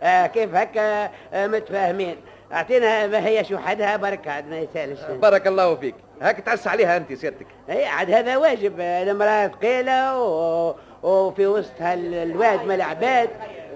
آه 0.03 0.27
كيف 0.27 0.55
هكا 0.55 1.09
آه 1.33 1.47
متفاهمين. 1.47 2.17
أعطينا 2.53 3.07
ما 3.07 3.27
هي 3.27 3.43
شو 3.43 3.57
حدها 3.57 3.97
برك 3.97 4.27
عاد 4.27 4.47
ما 4.49 4.59
يسألش. 4.59 4.99
بارك 5.01 5.47
الله 5.47 5.75
فيك. 5.75 5.95
هاك 6.21 6.39
تعس 6.39 6.67
عليها 6.67 6.97
أنت 6.97 7.13
سيادتك. 7.13 7.47
هي 7.69 7.85
عاد 7.85 8.11
هذا 8.11 8.37
واجب. 8.37 8.79
المرأة 8.79 9.47
ثقيلة 9.47 10.21
و... 10.21 10.75
وفي 11.03 11.47
وسطها 11.47 11.93
ال- 11.93 12.13
الواد 12.13 12.65
مال 12.65 12.81
عباد. 12.81 13.29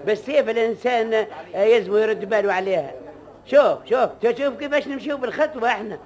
بالسيف 0.06 0.48
الإنسان 0.48 1.14
آه، 1.54 1.62
يلزم 1.64 1.96
يرد 1.96 2.24
باله 2.28 2.52
عليها. 2.52 2.90
شوف 3.46 3.78
شوف 3.84 4.10
شوف 4.22 4.38
شوف 4.38 4.58
كيفاش 4.58 4.88
نمشيو 4.88 5.16
بالخطوة 5.16 5.68
إحنا. 5.68 5.98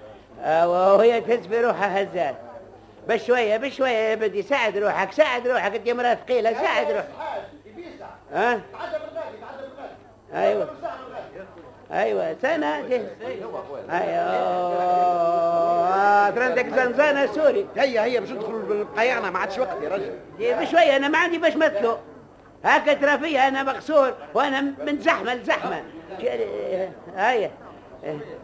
آه، 0.43 0.95
وهي 0.95 1.21
تهز 1.21 1.47
في 1.47 1.61
روحها 1.61 2.03
هزات. 2.03 2.37
بشوية 3.09 3.57
بشوية 3.57 3.91
يا 3.91 4.15
بدي 4.15 4.43
ساعد 4.43 4.79
روحك 4.79 5.13
ساعد 5.13 5.49
روحك. 5.49 5.75
أنت 5.75 5.89
مرأة 5.89 6.15
ثقيلة 6.15 6.53
ساعد 6.53 6.91
روحك. 6.91 7.09
ها؟ 8.35 8.61
أيوه. 10.35 10.69
أيوه 11.93 12.37
سنة. 12.43 12.77
أيوه. 13.91 14.67
ترندك 16.31 16.67
زنزانة 16.69 17.27
سوري 17.27 17.67
هيا 17.77 18.05
هيا 18.05 18.21
باش 18.21 18.31
ندخلوا 18.31 18.63
بالقيانة 18.63 19.31
ما 19.31 19.39
عادش 19.39 19.59
وقت 19.59 19.83
يا 19.83 19.89
رجل. 19.89 20.19
دي 20.39 20.55
بشوية 20.55 20.97
أنا 20.97 21.09
ما 21.09 21.19
عندي 21.19 21.39
باش 21.39 21.57
مثله 21.57 21.99
هكا 22.65 22.93
ترى 22.93 23.19
فيا 23.19 23.49
أنا 23.49 23.63
مغسول 23.63 24.15
وأنا 24.35 24.61
من 24.61 24.99
زحمة 25.01 25.35
لزحمة. 25.35 25.83
هيا. 27.17 27.51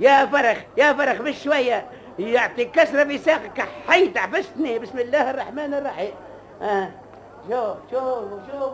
يا 0.00 0.26
فرخ 0.26 0.59
يا 0.76 0.92
فرخ 0.92 1.22
بشوية. 1.22 1.87
يعطي 2.18 2.64
كسرة 2.64 3.05
في 3.05 3.18
ساقك 3.18 3.68
حي 3.88 4.09
تعبستني 4.09 4.78
بسم 4.78 4.98
الله 4.98 5.31
الرحمن 5.31 5.74
الرحيم. 5.74 6.14
آه. 6.62 6.88
شوف 7.50 7.76
شوف 7.90 8.24
شوف 8.52 8.72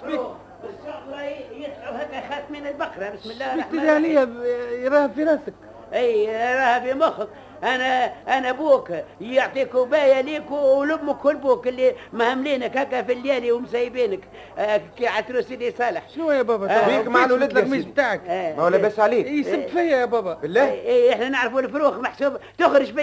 شوف 0.00 0.26
الصقرة 0.64 1.22
يطلعوا 1.22 1.96
هكا 2.02 2.28
خاتمين 2.28 2.66
البقرة. 2.66 3.10
بسم 3.10 3.30
الله 3.30 3.54
الرحمن 3.54 3.78
الرحيم. 3.78 4.42
يراها 4.84 5.08
في 5.08 5.24
راسك. 5.24 5.54
أي 5.94 6.26
راها 6.26 6.80
في 6.80 6.94
مخك. 6.94 7.28
أنا 7.62 8.12
أنا 8.28 8.50
أبوك. 8.50 8.92
يعطي 9.20 9.64
كوبايه 9.64 10.20
ليك 10.20 10.50
ولأمك 10.50 11.24
ولبوك 11.24 11.68
اللي 11.68 11.94
مهملينك 12.12 12.76
هكا 12.76 13.02
في 13.02 13.12
الليالي 13.12 13.52
ومسيبينك. 13.52 14.20
آه، 14.58 14.80
كي 14.98 15.06
عترو 15.06 15.42
سيدي 15.42 15.70
صالح. 15.70 16.02
شنو 16.14 16.30
يا 16.30 16.42
بابا؟ 16.42 16.70
آه. 16.70 16.98
بيك 16.98 17.08
مع 17.08 17.24
الولاد 17.24 17.58
القميص. 17.58 17.84
بتاعك. 17.84 18.20
آه. 18.28 18.56
ما 18.56 18.62
هو 18.62 18.68
لاباس 18.68 19.00
عليك. 19.00 19.26
يسب 19.26 19.66
فيا 19.66 19.82
يا 19.82 20.04
بابا. 20.04 20.34
بالله؟ 20.34 20.64
اي 20.64 20.80
إيه، 20.80 21.12
إحنا 21.12 21.28
نعرفوا 21.28 21.60
الفروخ 21.60 21.98
محسوب. 21.98 22.36
تخرج 22.58 22.94
في 22.94 23.00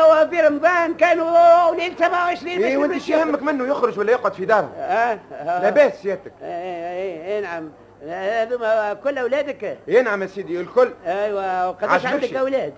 هو 0.00 0.28
في 0.30 0.40
رمضان 0.40 0.94
كانوا 0.94 1.74
ليل 1.74 1.92
27 1.98 2.62
إيه 2.62 2.76
وأنت 2.76 3.02
شو 3.02 3.12
يهمك 3.12 3.42
منه 3.42 3.66
يخرج 3.66 3.98
ولا 3.98 4.12
يقعد 4.12 4.32
في 4.32 4.44
داره 4.44 4.70
آه 4.76 5.18
آه. 5.32 5.62
لاباس 5.62 6.02
سيادتك. 6.02 6.32
اي 6.42 7.34
اي 7.34 7.40
نعم. 7.40 7.70
هذوما 8.06 8.94
كل 8.94 9.18
أولادك. 9.18 9.78
ينعم 9.88 10.22
يا 10.22 10.26
سيدي 10.26 10.60
الكل. 10.60 10.92
أيوه 11.06 11.68
وقداش؟ 11.68 12.06
عندك 12.06 12.34
أولاد؟ 12.34 12.74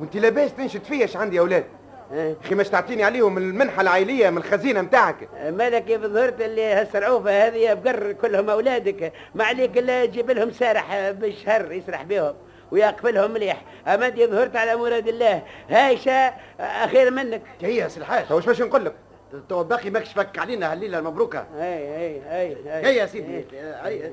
وأنت 0.00 0.16
لاباس 0.16 0.54
تنشد 0.54 0.84
فيا 0.84 1.04
اش 1.04 1.16
عندي 1.16 1.40
أولاد؟ 1.40 1.64
آه. 2.12 2.36
أخي 2.44 2.54
مش 2.54 2.68
تعطيني 2.68 3.04
عليهم 3.04 3.38
المنحة 3.38 3.82
العائلية 3.82 4.30
من 4.30 4.38
الخزينة 4.38 4.80
نتاعك. 4.80 5.28
مالك 5.48 5.84
كيف 5.84 6.00
ظهرت 6.00 6.40
اللي 6.40 6.64
هالسرعوفة 6.64 7.46
هذه 7.46 7.74
بقر 7.74 8.12
كلهم 8.12 8.50
أولادك. 8.50 9.12
ما 9.34 9.44
عليك 9.44 9.78
إلا 9.78 10.06
تجيب 10.06 10.30
لهم 10.30 10.50
سارح 10.50 11.10
بالشهر 11.10 11.72
يسرح 11.72 12.02
بهم 12.02 12.34
ويقفلهم 12.70 13.30
مليح. 13.30 13.62
أما 13.86 14.06
أنت 14.06 14.20
ظهرت 14.20 14.56
على 14.56 14.76
مراد 14.76 15.08
الله 15.08 15.42
هايشة 15.70 16.32
أخير 16.60 17.10
منك. 17.10 17.42
هيا 17.62 17.88
يا 18.10 18.20
تو 18.28 18.36
واش 18.36 18.46
باش 18.46 18.62
نقول 18.62 18.84
لك؟ 18.84 18.94
تو 19.48 19.64
باقي 19.64 19.90
ماكش 19.90 20.12
فك 20.12 20.38
علينا 20.38 20.72
هالليله 20.72 20.98
المبروكه 20.98 21.46
اي 21.56 21.96
اي 21.96 22.40
اي 22.40 22.56
هيا 22.66 22.90
يا 22.90 23.06
سيدي 23.06 23.44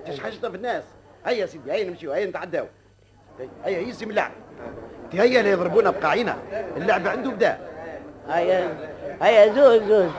تشحشنا 0.08 0.50
في 0.50 0.56
الناس 0.56 0.84
هيا 1.26 1.34
يا 1.34 1.46
سيدي 1.46 1.72
هيا 1.72 1.90
نمشيو 1.90 2.12
هيا 2.12 2.26
نتعداو 2.26 2.66
هيا 3.66 3.80
يسم 3.80 4.10
اللعب 4.10 4.32
هيا 5.14 5.40
اللي 5.40 5.52
يضربونا 5.52 5.90
بقاعينا 5.90 6.38
اللعب 6.78 7.08
عنده 7.08 7.30
بدا 7.30 7.58
هيا 8.30 8.78
هيا 9.22 9.54
زوز 9.54 9.84
زوز 9.84 10.12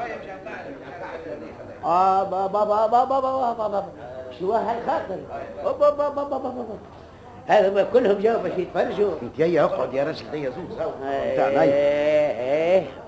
آه 1.85 2.25
بابا 2.25 2.65
بابا 2.65 3.05
بابا 3.05 3.53
بابا 3.53 3.93
شو 4.39 4.53
هالخاطر 4.53 5.19
بابا 5.65 5.91
بابا 5.91 6.25
بابا 6.25 6.79
هذا 7.47 7.89
كلهم 7.93 8.19
جاوا 8.19 8.43
باش 8.43 8.53
يتفرجوا 8.59 9.13
انت 9.23 9.41
هيا 9.41 9.65
اقعد 9.65 9.95
يا 9.95 10.05
راجل 10.05 10.27
هيا 10.33 10.51
زوز 10.51 10.79
ها 10.79 10.87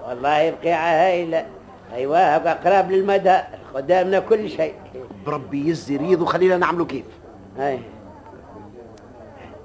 والله 0.09 0.51
بقيعه 0.51 1.07
هايله 1.07 1.47
أيوه 1.93 2.19
أبقى 2.19 2.55
قراب 2.55 2.91
للمدى 2.91 3.39
قدامنا 3.75 4.19
كل 4.21 4.51
شيء. 4.51 4.75
بربي 5.27 5.69
يزي 5.69 5.97
ريض 5.97 6.23
وخلينا 6.23 6.57
نعملوا 6.57 6.87
كيف؟ 6.87 7.05
هاي 7.59 7.79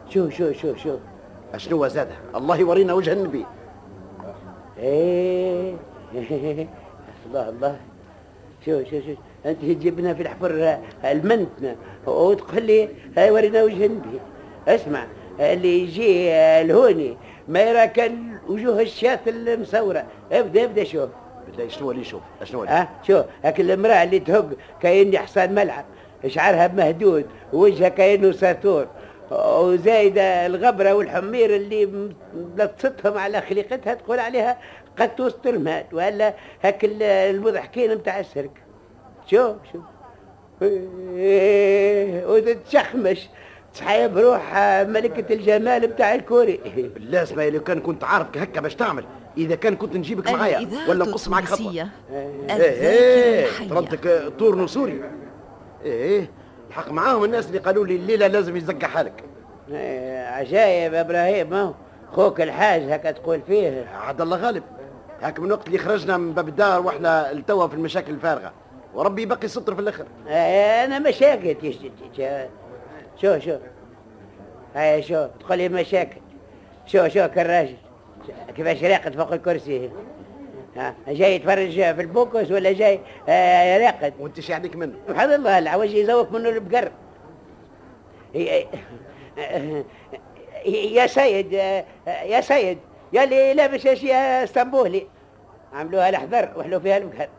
شوف 0.10 0.34
شوف 0.34 0.58
شوف 0.58 0.78
شوف 0.78 1.00
شنو 1.58 1.88
زاد 1.88 2.08
الله 2.36 2.58
يورينا 2.58 2.94
وجه 2.94 3.14
النبي. 3.14 3.46
إيه. 4.80 5.74
الله 7.26 7.50
الله. 7.50 7.78
شوف 8.66 8.90
شوف 8.90 9.06
شوف 9.06 9.18
أنت 9.46 9.62
تجيبنا 9.62 10.14
في 10.14 10.22
الحفر 10.22 10.78
المنتنا. 11.06 11.76
وتقول 12.06 12.64
لي 12.64 12.90
هاي 13.18 13.32
ورينا 13.32 13.64
وجه 13.64 13.86
النبي. 13.86 14.20
اسمع 14.68 15.08
اللي 15.40 15.80
يجي 15.80 16.32
الهوني 16.34 17.18
ما 17.48 17.62
يرى 17.62 17.88
كان 17.88 18.38
وجوه 18.48 18.82
الشاة 18.82 19.20
المصورة. 19.28 20.04
ابدأ 20.32 20.64
ابدأ 20.64 20.84
شوف. 20.84 21.10
بالله 21.48 21.68
شنو 21.68 21.92
اللي 21.92 22.02
يشوف؟ 22.02 22.22
شنو 22.44 22.62
اللي 22.64 22.72
ها؟ 22.74 22.90
شو 23.08 23.24
هاك 23.44 23.60
المرأة 23.60 24.04
اللي 24.04 24.20
تهق 24.20 24.50
كأني 24.82 25.18
حصان 25.20 25.56
ملعب 25.56 25.86
شعرها 26.28 26.68
مهدود 26.68 27.26
ووجهها 27.54 27.90
كأنه 27.90 28.32
ساتور. 28.32 28.88
وزايدة 29.32 30.46
الغبرة 30.46 30.94
والحمير 30.94 31.56
اللي 31.56 31.86
م- 31.86 32.14
لطستهم 32.58 33.18
على 33.18 33.42
خليقتها 33.42 33.94
تقول 33.94 34.20
عليها 34.20 34.58
قد 35.00 35.22
وسط 35.22 35.48
المات 35.48 35.94
ولا 35.94 36.34
هاك 36.64 36.86
ال- 36.86 37.04
المضحكين 37.04 37.92
نتاع 37.94 38.20
السيرك. 38.20 38.52
شوف 39.32 39.56
شوف. 39.74 39.82
وتتشخمش. 42.30 43.30
تحيب 43.76 44.18
روح 44.18 44.58
ملكة 44.88 45.34
الجمال 45.34 45.82
نتاع 45.82 46.16
الكوري. 46.16 46.60
بالله 46.96 47.24
اسمعي 47.24 47.50
لو 47.50 47.60
كان 47.64 47.80
كنت 47.80 48.04
عارفك 48.04 48.38
هكا 48.38 48.62
باش 48.62 48.76
تعمل 48.76 49.04
إذا 49.38 49.56
كان 49.56 49.76
كنت 49.76 49.96
نجيبك 49.96 50.32
معايا 50.32 50.68
ولا 50.90 51.06
نقص 51.06 51.28
معك 51.28 51.44
خطوه 51.44 51.88
إيه 52.50 53.48
طردتك 53.70 54.34
طور 54.40 54.68
سوري. 54.68 55.02
إيه 55.86 56.30
الحق 56.70 56.92
معاهم 56.92 57.24
الناس 57.24 57.48
اللي 57.48 57.60
قالوا 57.60 57.86
لي 57.86 57.96
الليلة 57.96 58.28
لازم 58.28 58.58
يزقع 58.58 58.88
حالك. 58.88 59.24
إيه، 59.72 60.26
عجايب 60.26 60.94
إبراهيم 60.94 61.54
هو 61.54 61.74
خوك 62.12 62.42
الحاج 62.42 62.82
هكا 62.82 63.12
تقول 63.12 63.42
فيه. 63.48 63.88
عاد 63.88 64.22
الله 64.22 64.38
غالب 64.38 64.64
هاك 65.22 65.40
من 65.40 65.52
وقت 65.52 65.68
اللي 65.68 65.78
خرجنا 65.78 66.18
من 66.18 66.34
باب 66.34 66.48
الدار 66.48 66.82
وإحنا 66.82 67.32
التوا 67.32 67.68
في 67.68 67.74
المشاكل 67.74 68.12
الفارغة. 68.14 68.54
وربي 68.94 69.22
يبقي 69.22 69.48
ستر 69.48 69.76
في 69.76 69.82
الآخر. 69.82 70.06
إيه، 70.28 70.86
أنا 70.86 71.00
مشاكل 71.00 71.74
شو 73.22 73.40
شو؟ 73.40 73.58
هاي 74.76 75.04
شو؟ 75.04 75.28
تقول 75.40 75.58
لي 75.58 75.70
مشاكل. 75.70 76.22
شو 76.86 77.08
شو 77.08 77.28
كالراجل 77.28 77.76
كيفاش 78.56 78.84
راقد 78.84 79.16
فوق 79.16 79.34
الكرسي؟ 79.34 79.90
ها 80.78 80.96
جاي 81.08 81.36
يتفرج 81.36 81.72
في 81.72 82.02
البوكس 82.02 82.52
ولا 82.52 82.72
جاي؟ 82.72 83.00
آه، 83.30 83.78
راقد 83.78 84.14
وانت 84.20 84.40
شي 84.40 84.54
عليك 84.54 84.76
منه. 84.76 84.94
سبحان 85.08 85.34
الله 85.34 85.60
العوج 85.60 85.94
يزوق 85.94 86.32
منه 86.32 86.50
البقر. 86.50 86.92
يا 90.66 91.08
سيد 91.08 91.54
يا 92.08 92.42
سيد 92.42 92.78
يا 93.14 93.24
اللي 93.24 93.54
لابس 93.54 93.86
اشياء 93.86 94.44
اسطنبولي. 94.44 95.08
عملوها 95.74 96.10
الحذر 96.10 96.50
وحلوا 96.58 96.80
فيها 96.80 96.98
البقر. 96.98 97.30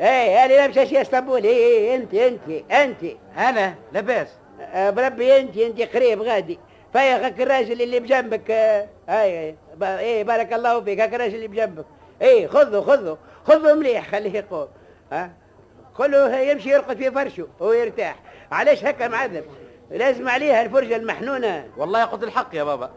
إيه 0.00 0.06
يا 0.06 0.44
اللي 0.44 0.56
لابس 0.56 0.78
اشياء 0.78 1.02
اسطنبولي. 1.02 1.48
إيه 1.48 1.96
أنت 1.96 2.14
أنت 2.14 2.70
أنت. 2.70 3.04
أنا 3.36 3.74
لاباس. 3.92 4.28
آه، 4.60 4.90
بربي 4.90 5.40
أنت 5.40 5.56
أنت 5.56 5.82
قريب 5.82 6.22
غادي. 6.22 6.58
فيا 6.92 7.28
الراجل 7.28 7.82
اللي 7.82 8.00
بجنبك 8.00 8.50
آه، 8.50 8.88
هاي 9.08 9.54
إيه 9.82 10.24
بارك 10.24 10.52
الله 10.52 10.80
فيك 10.80 11.00
هاك 11.00 11.14
الراجل 11.14 11.34
اللي 11.34 11.48
بجنبك. 11.48 11.84
إيه 12.22 12.46
خذه 12.46 12.80
خذه 12.80 13.18
خذه 13.46 13.74
مليح 13.74 14.10
خليه 14.10 14.32
يقوم 14.38 14.68
ها. 15.12 15.30
كله 15.96 16.36
يمشي 16.38 16.70
يرقد 16.70 16.96
في 16.96 17.10
فرشه 17.10 17.48
ويرتاح 17.60 18.16
علاش 18.52 18.84
هكا 18.84 19.08
معذب؟ 19.08 19.44
لازم 19.90 20.28
عليها 20.28 20.62
الفرجة 20.62 20.96
المحنونة. 20.96 21.68
والله 21.76 22.04
قلت 22.04 22.22
الحق 22.22 22.54
يا 22.54 22.64
بابا. 22.64 22.90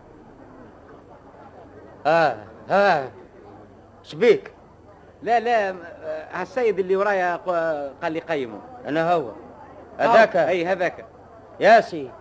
آه 2.05 2.37
آه 2.69 3.11
شبيك 4.03 4.51
لا 5.23 5.39
لا 5.39 5.69
آه، 5.69 5.75
هالسيد 6.31 6.79
اللي 6.79 6.95
ورايا 6.95 7.35
قال 8.01 8.11
لي 8.11 8.19
قيمه. 8.19 8.59
أنا 8.87 9.13
هو. 9.13 9.31
هذاك؟ 9.97 10.35
إي 10.35 10.65
هذاك. 10.65 11.05
ياسي. 11.59 12.11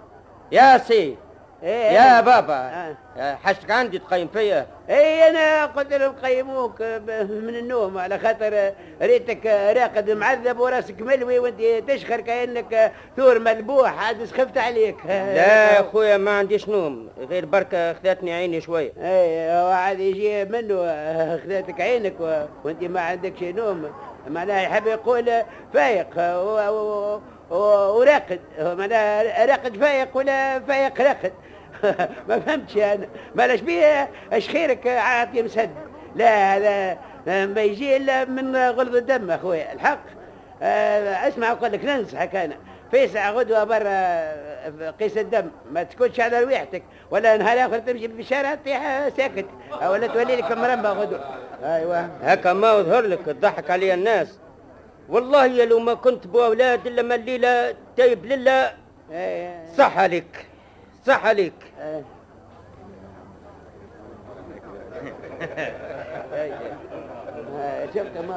ياسي. 0.53 1.17
إيه 1.63 1.91
يا 1.93 2.21
بابا. 2.21 2.55
آه. 2.55 2.97
آه، 3.17 3.35
حشك 3.35 3.71
عندي 3.71 3.99
تقيم 3.99 4.29
فيا. 4.29 4.67
اي 4.91 5.29
أنا 5.29 5.67
قلت 5.67 5.93
لهم 5.93 6.13
قيموك 6.13 6.83
ب- 6.83 7.31
من 7.31 7.57
النوم 7.57 7.99
على 7.99 8.19
خاطر 8.19 8.73
ريتك 9.03 9.47
راقد 9.77 10.11
معذب 10.11 10.61
وراسك 10.61 11.01
ملوي 11.01 11.39
وانت 11.39 11.61
تشخر 11.91 12.21
كأنك 12.21 12.93
ثور 13.17 13.39
مذبوح. 13.39 14.05
عاد 14.05 14.25
سخفت 14.25 14.59
عليك. 14.59 14.97
لا 15.07 15.77
يا 15.77 15.83
خويا 15.83 16.17
ما 16.17 16.31
عنديش 16.39 16.69
نوم. 16.69 17.09
غير 17.31 17.47
بركة 17.47 17.93
خذتني 17.93 18.33
عيني 18.33 18.61
شوية 18.61 18.93
اي 18.99 19.51
هو 19.53 19.67
عاد 19.71 20.01
يجي 20.01 20.45
منه 20.45 20.77
خذاتك 21.45 21.81
عينك. 21.81 22.49
وانت 22.65 22.83
ما 22.85 23.01
عندكش 23.01 23.43
نوم. 23.43 23.91
معناها 24.29 24.61
يحب 24.63 24.87
يقول 24.87 25.31
فايق 25.75 26.07
و... 26.19 26.69
و... 26.69 27.21
وراقد. 27.51 28.41
معناها 28.59 29.47
راقد 29.47 29.77
فايق 29.77 30.09
ولا 30.17 30.61
فايق 30.61 31.01
راقد. 31.01 31.33
ما 32.29 32.41
فهمتش 32.41 32.77
أنا. 32.77 33.07
مالاش 33.35 33.61
بيه؟ 33.61 34.11
اش 34.33 34.49
خيرك 34.49 34.87
عاطي 34.87 35.43
مسد؟ 35.43 35.71
لا 36.17 36.57
هذا 36.57 37.47
ما 37.47 37.63
يجي 37.63 37.97
إلا 37.97 38.25
من 38.25 38.57
غلظ 38.57 38.97
الدم 38.97 39.31
أخويا. 39.31 39.73
الحق. 39.73 40.01
آه، 40.63 41.29
اسمع 41.29 41.51
أقول 41.51 41.73
لك 41.73 41.85
ننصحك 41.85 42.37
أنا. 42.37 42.57
في 42.91 43.09
ساعة 43.09 43.31
غدوة 43.33 43.65
برا 43.65 44.91
قيس 44.91 45.19
الدم. 45.19 45.51
ما 45.73 45.83
تكونش 45.83 46.21
على 46.21 46.41
رويحتك 46.41 46.83
ولا 47.11 47.37
نهار 47.37 47.59
آخر 47.67 47.79
تمشي 47.79 48.09
في 48.09 48.21
الشارع 48.21 48.55
تطيح 48.55 49.09
ساكت. 49.17 49.47
ولا 49.83 50.07
تولي 50.07 50.37
لك 50.37 50.53
مرمى 50.53 50.89
غدوة. 50.89 51.21
أيوه. 51.65 52.09
هكا 52.23 52.53
ما 52.53 52.73
يظهر 52.79 53.03
لك 53.03 53.19
تضحك 53.27 53.71
علي 53.71 53.95
الناس. 53.95 54.39
والله 55.11 55.47
يا 55.47 55.65
لو 55.65 55.79
ما 55.79 55.95
كنت 55.95 56.27
بأولاد 56.27 56.87
إلا 56.87 57.03
ما 57.03 57.15
الليلة 57.15 57.75
تايب 57.97 58.25
لله. 58.25 58.73
صح 59.79 59.99
عليك 59.99 60.47
صح 61.07 61.27
عليك. 61.27 61.53
شفت 67.95 68.17
ما 68.29 68.37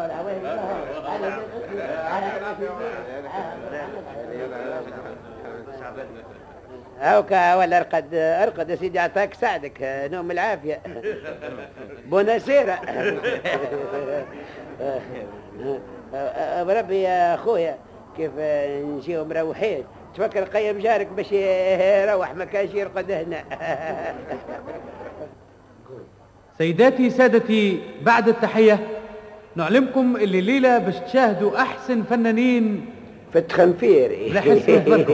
هاوكا 7.00 7.56
ولا 7.56 7.78
أرقد 7.78 8.14
أرقد 8.14 8.70
يا 8.70 8.76
سيدي 8.76 9.00
اعطاك 9.00 9.34
ساعدك 9.34 9.78
نوم 10.12 10.32
العافية. 10.32 10.82
بوناسيرا 12.06 12.80
بربي 16.64 17.02
يا 17.02 17.36
اخويا 17.36 17.78
كيف 18.18 18.32
نجيو 18.86 19.26
مروحين 19.26 19.84
تفكر 20.16 20.44
قيم 20.44 20.80
جارك 20.80 21.08
باش 21.08 21.32
يروح 21.32 22.36
ما 22.36 22.46
كانش 22.46 22.74
يرقد 22.74 23.12
هنا 23.12 23.44
سيداتي 26.58 27.10
سادتي 27.10 27.80
بعد 28.02 28.28
التحية 28.28 28.88
نعلمكم 29.56 30.16
اللي 30.16 30.40
الليلة 30.40 30.78
باش 30.78 30.96
تشاهدوا 30.96 31.58
أحسن 31.62 32.04
فنانين 32.04 32.86
في 33.34 33.40
التخنفير 33.40 34.34
لحس 34.34 34.70
نظركم 34.70 35.14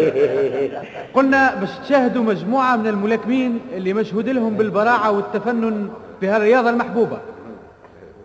قلنا 1.13 1.55
باش 1.55 1.69
تشاهدوا 1.85 2.23
مجموعة 2.23 2.75
من 2.75 2.87
الملاكمين 2.87 3.59
اللي 3.73 3.93
مشهود 3.93 4.29
لهم 4.29 4.53
بالبراعة 4.53 5.11
والتفنن 5.11 5.89
في 6.19 6.27
هالرياضة 6.27 6.69
المحبوبة 6.69 7.19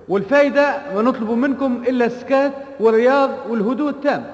والفايدة 0.09 0.77
ما 0.95 1.03
نطلب 1.03 1.31
منكم 1.31 1.85
إلا 1.89 2.05
السكات 2.07 2.53
والرياض 2.81 3.31
والهدوء 3.49 3.91
التام 3.91 4.25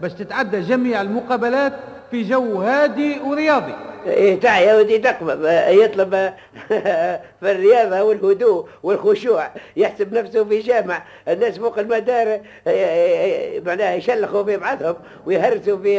باش 0.00 0.12
تتعدى 0.12 0.60
جميع 0.60 1.00
المقابلات 1.00 1.72
في 2.10 2.22
جو 2.22 2.60
هادي 2.60 3.20
ورياضي. 3.20 3.74
إيه 4.06 4.40
تاع 4.40 4.60
يا 4.60 4.76
ودي 4.76 4.98
تقبض 4.98 5.46
يطلب 5.68 6.10
في 7.40 7.50
الرياضة 7.52 8.02
والهدوء 8.02 8.66
والخشوع 8.82 9.50
يحسب 9.76 10.12
نفسه 10.14 10.44
في 10.44 10.58
جامع. 10.58 11.02
الناس 11.28 11.58
فوق 11.58 11.78
المدار 11.78 12.40
معناها 13.66 13.94
يشلخوا 13.94 14.42
في 14.42 14.56
بعضهم 14.56 14.94
ويهرسوا 15.26 15.78
في 15.78 15.98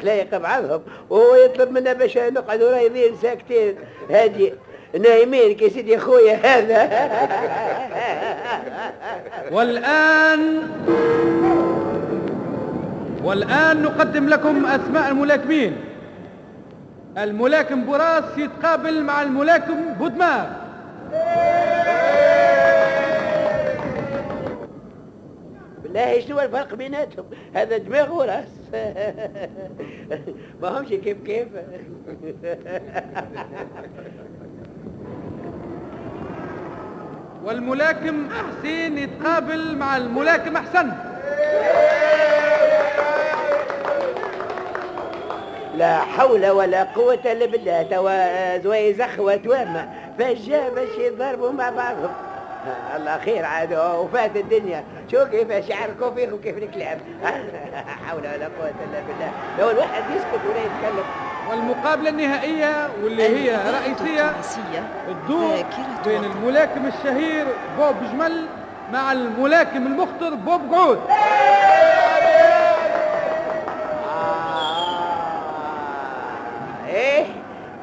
خلايق 0.00 0.36
بعضهم 0.36 0.82
وهو 1.10 1.34
يطلب 1.34 1.70
منا 1.70 1.92
باش 1.92 2.18
نقعدوا 2.18 2.70
رايضين 2.72 3.16
ساكتين. 3.22 3.74
هادي. 4.10 4.52
نايمين 5.00 5.54
كي 5.54 5.70
سيدي 5.70 5.98
خويا 5.98 6.34
هذا. 6.34 6.82
والآن 9.54 10.62
والآن 13.24 13.82
نقدم 13.82 14.28
لكم 14.28 14.66
أسماء 14.66 15.08
الملاكمين. 15.10 15.76
الملاكم 17.18 17.86
براس 17.86 18.38
يتقابل 18.38 19.02
مع 19.02 19.22
الملاكم 19.22 19.94
بودمار. 19.98 20.48
بالله 25.82 26.20
شنو 26.20 26.40
الفرق 26.40 26.74
بيناتهم؟ 26.74 27.24
هذا 27.54 27.76
دماغ 27.78 28.12
وراس. 28.14 28.48
ما 30.62 30.68
همش 30.68 30.88
كيف 30.88 31.16
كيف. 31.26 31.48
والملاكم 37.44 38.28
حسين 38.30 38.98
يتقابل 38.98 39.76
مع 39.76 39.96
الملاكم 39.96 40.56
أحسن. 40.56 40.92
لا 45.76 45.98
حول 45.98 46.46
ولا 46.50 46.82
قوة 46.82 47.18
إلا 47.24 47.46
بالله 47.46 47.82
توا 47.82 48.58
زوي 48.58 48.94
زخوة 48.94 49.36
توامة 49.36 49.88
فجاء 50.18 50.74
باش 50.74 50.88
يضربوا 50.98 51.52
مع 51.52 51.70
بعضهم 51.70 52.10
الله 52.96 53.18
خير 53.18 53.44
عاد 53.44 53.72
وفات 53.74 54.36
الدنيا. 54.36 54.84
شو 55.10 55.24
كيفاش 55.24 55.68
يعركوا 55.68 56.10
فيه 56.10 56.32
وكيف 56.32 56.58
الكلام؟ 56.58 56.98
حول 58.08 58.20
ولا 58.20 58.48
قوة 58.58 58.72
إلا 58.84 59.00
بالله. 59.08 59.32
لو 59.58 59.70
الواحد 59.70 60.02
يسكت 60.16 60.40
ولا 60.48 60.58
يتكلم. 60.58 61.04
والمقابلة 61.52 62.08
النهائية 62.10 62.88
واللي 63.04 63.22
هي 63.28 63.56
رئيسية 63.56 64.32
الدور 65.08 65.64
بين. 66.04 66.24
الملاكم 66.24 66.86
الشهير 66.86 67.46
بوب 67.78 67.94
جمل 68.12 68.46
مع 68.92 69.12
الملاكم 69.12 69.86
المخطر 69.86 70.34
بوب 70.34 70.60
قعود 70.74 71.00
إيه 76.88 77.26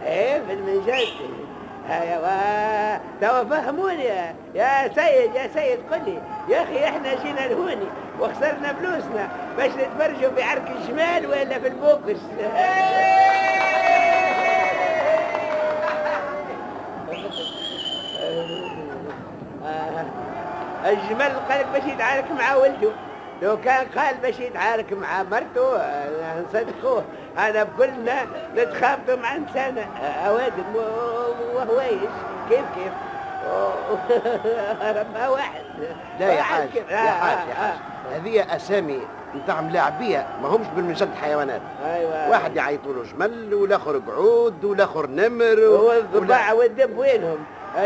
إيه 0.05 0.41
في 0.47 0.53
المنجد 0.53 1.07
ايوا 1.89 2.97
توا 3.21 3.43
فهموني 3.43 4.03
يا- 4.03 4.35
يا 4.55 4.87
سيد 4.95 5.35
يا 5.35 5.47
سيد 5.53 5.79
قل 5.91 6.01
لي. 6.05 6.21
يا 6.55 6.63
أخي 6.63 6.85
إحنا 6.85 7.13
جينا 7.23 7.39
لهوني 7.39 7.85
وخسرنا 8.19 8.73
فلوسنا 8.73 9.27
باش 9.57 9.71
نتفرجوا 9.71 10.29
في 10.35 10.43
عرك 10.43 10.71
الجمال 10.79 11.27
ولا 11.27 11.59
في 11.59 11.67
البوكس. 11.67 12.19
الجمل 20.89 21.31
قالك 21.49 21.65
باش 21.73 21.83
يتعارك 21.83 22.31
مع 22.31 22.55
ولده. 22.55 22.91
لو 23.41 23.57
كان 23.61 23.87
قال 23.97 24.15
باش 24.17 24.39
يتعارك 24.39 24.93
مع 24.93 25.23
مرته 25.23 25.77
آه، 25.77 26.41
نصدقوه. 26.41 27.03
أنا 27.37 27.63
بكلنا 27.63 28.25
نتخابطوا 28.55 29.15
مع 29.15 29.35
انسان 29.35 29.77
آه، 29.77 30.03
اوادم 30.05 30.63
وهوايش 31.55 32.09
كيف 32.49 32.65
كيف؟ 32.75 32.93
ربها 34.99 35.29
واحد. 35.29 35.61
لا 36.19 36.25
يا 36.31 36.37
واحد 36.37 36.53
حاج. 36.69 36.75
يا 36.75 36.95
آه، 36.97 37.11
حاج 37.11 37.37
آه، 37.37 37.49
يا 37.49 37.53
حاج 37.55 37.77
هذه 38.13 38.55
أسامي 38.55 38.99
نتاع 39.43 39.61
ملاعبيه 39.61 40.27
ما 40.41 40.47
همش 40.47 40.67
بالمنجد 40.75 41.09
حيوانات. 41.21 41.61
أيوه. 41.85 42.29
واحد 42.29 42.55
يعيطوا 42.55 42.93
له 42.93 43.03
جمل 43.03 43.53
والآخر 43.53 44.01
قعود 44.07 44.63
والآخر 44.65 45.07
نمر 45.07 45.59
هو 45.59 45.91
الضباع 45.91 46.53
والدب 46.53 46.97
وينهم؟ 46.97 47.37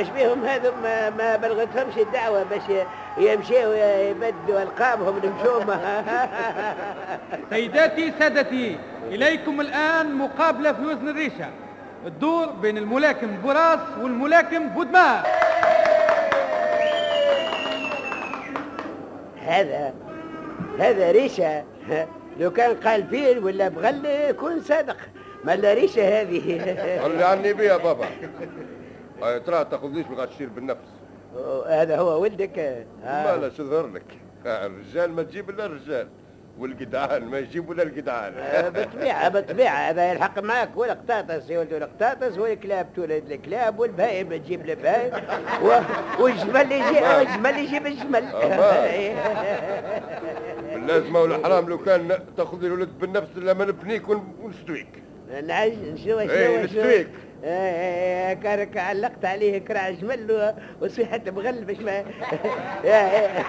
اش 0.01 0.09
بيهم 0.09 0.45
هذم 0.45 0.73
ما, 0.83 1.09
ما 1.09 1.35
بلغتهمش 1.35 1.97
الدعوة 1.97 2.43
باش 2.43 2.61
يمشيوا 3.17 3.75
يبدلوا 4.09 4.61
ألقابهم 4.63 5.21
نمشوا 5.25 5.63
سيداتي 7.53 8.13
سادتي 8.19 8.77
إليكم 9.11 9.61
الآن 9.61 10.15
مقابلة 10.15 10.73
في 10.73 10.81
وزن 10.81 11.09
الريشة. 11.09 11.49
الدور 12.05 12.45
بين 12.45 12.77
الملاكم 12.77 13.37
بوراس 13.43 13.79
والملاكم 14.01 14.69
بودمار. 14.69 15.27
هذا 19.45 19.93
هذا 20.79 21.11
ريشة. 21.11 21.63
لو 22.39 22.51
كان 22.51 22.75
قال 22.75 23.07
فيل 23.07 23.43
ولا 23.43 23.67
بغل 23.67 24.05
يكون 24.05 24.61
صادق. 24.61 24.97
ما 25.43 25.55
لا 25.55 25.73
ريشة 25.73 26.21
هذه. 26.21 26.75
اللي 27.05 27.23
عني 27.23 27.53
بيها 27.53 27.77
بابا. 27.77 28.05
ترى 29.45 29.65
تاخذنيش 29.65 30.05
ما 30.07 30.25
تشير 30.25 30.49
بالنفس. 30.49 30.87
هذا 31.67 31.97
هو 31.97 32.21
ولدك؟ 32.21 32.85
ما 33.03 33.37
لا 33.41 33.49
شظهر 33.49 33.87
لك. 33.87 34.03
آه، 34.45 34.65
الرجال 34.65 35.11
ما 35.11 35.23
تجيب 35.23 35.49
إلا 35.49 35.65
الرجال 35.65 36.07
والجدعان 36.59 37.25
ما 37.25 37.39
يجيبوا 37.39 37.73
إلا 37.73 37.83
الجدعان 37.83 38.33
آه، 38.37 38.69
بالطبيعة 38.69 39.29
بالطبيعة 39.33 39.75
هذا 39.89 40.11
يلحق 40.11 40.39
معك. 40.39 40.69
والقطاطس 40.77 41.49
يولدوا 41.49 41.77
القطاطس 41.77 42.37
والكلاب 42.37 42.87
تولد 42.95 43.31
الكلاب 43.31 43.79
والبهائم 43.79 44.29
تجيب 44.37 44.69
البهائم 44.69 45.11
والجمل 46.19 46.71
يجي 46.71 47.01
والجمل 47.01 47.57
يجيب 47.59 47.87
الجمل. 47.87 48.23
اللازمه 50.75 51.21
والحرام 51.21 51.69
لو 51.69 51.77
كان 51.77 52.19
تاخذ 52.37 52.63
الولد 52.65 52.89
بالنفس 53.01 53.37
لما 53.37 53.65
نبنيك 53.65 54.09
ون- 54.09 54.35
ونستويك 54.41 54.87
نعج 55.47 55.73
شنو 56.05 56.19
إيه، 56.19 56.55
شنو 56.57 56.63
نستويك. 56.65 57.07
شنو 57.43 58.41
كارك 58.43 58.77
علقت 58.77 59.25
عليه 59.25 59.57
كراع 59.57 59.89
جمل 59.89 60.53
وصيحة 60.81 61.17
بغل 61.17 61.63
باش 61.63 61.77
ما 61.77 62.03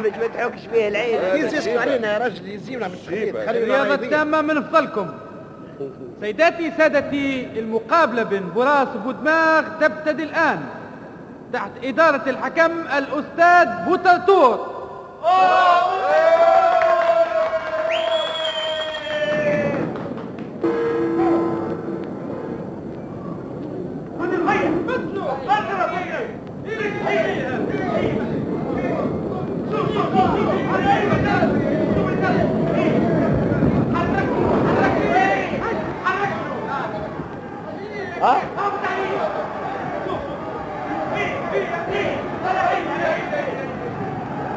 باش 0.00 0.12
ما 0.20 0.26
تحكش 0.34 0.66
فيه 0.72 0.88
العين. 0.88 1.18
يزيسوا 1.44 1.80
علينا 1.80 2.12
يا 2.12 2.18
رجل 2.26 2.48
يزيونا 2.48 2.88
من 2.88 2.94
الرياضة 3.48 3.88
رايدين. 3.88 4.04
التامة 4.04 4.40
من 4.40 4.62
فضلكم. 4.62 5.06
سيداتي 6.20 6.70
سادتي 6.78 7.48
المقابلة 7.56 8.22
بين 8.22 8.42
بوراس 8.42 8.88
وبودماغ 8.96 9.64
تبتدي 9.80 10.22
الآن. 10.22 10.60
تحت 11.52 11.70
إدارة 11.84 12.30
الحكم 12.30 12.72
الأستاذ 12.98 13.84
بوتاتور 13.86 14.74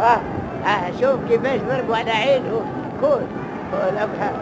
آه 0.01 0.21
آه 0.65 0.91
شوف 1.01 1.19
كيفاش 1.29 1.60
ضربوا 1.69 1.95
على 1.95 2.12
عينه. 2.12 2.62
كون 3.01 3.27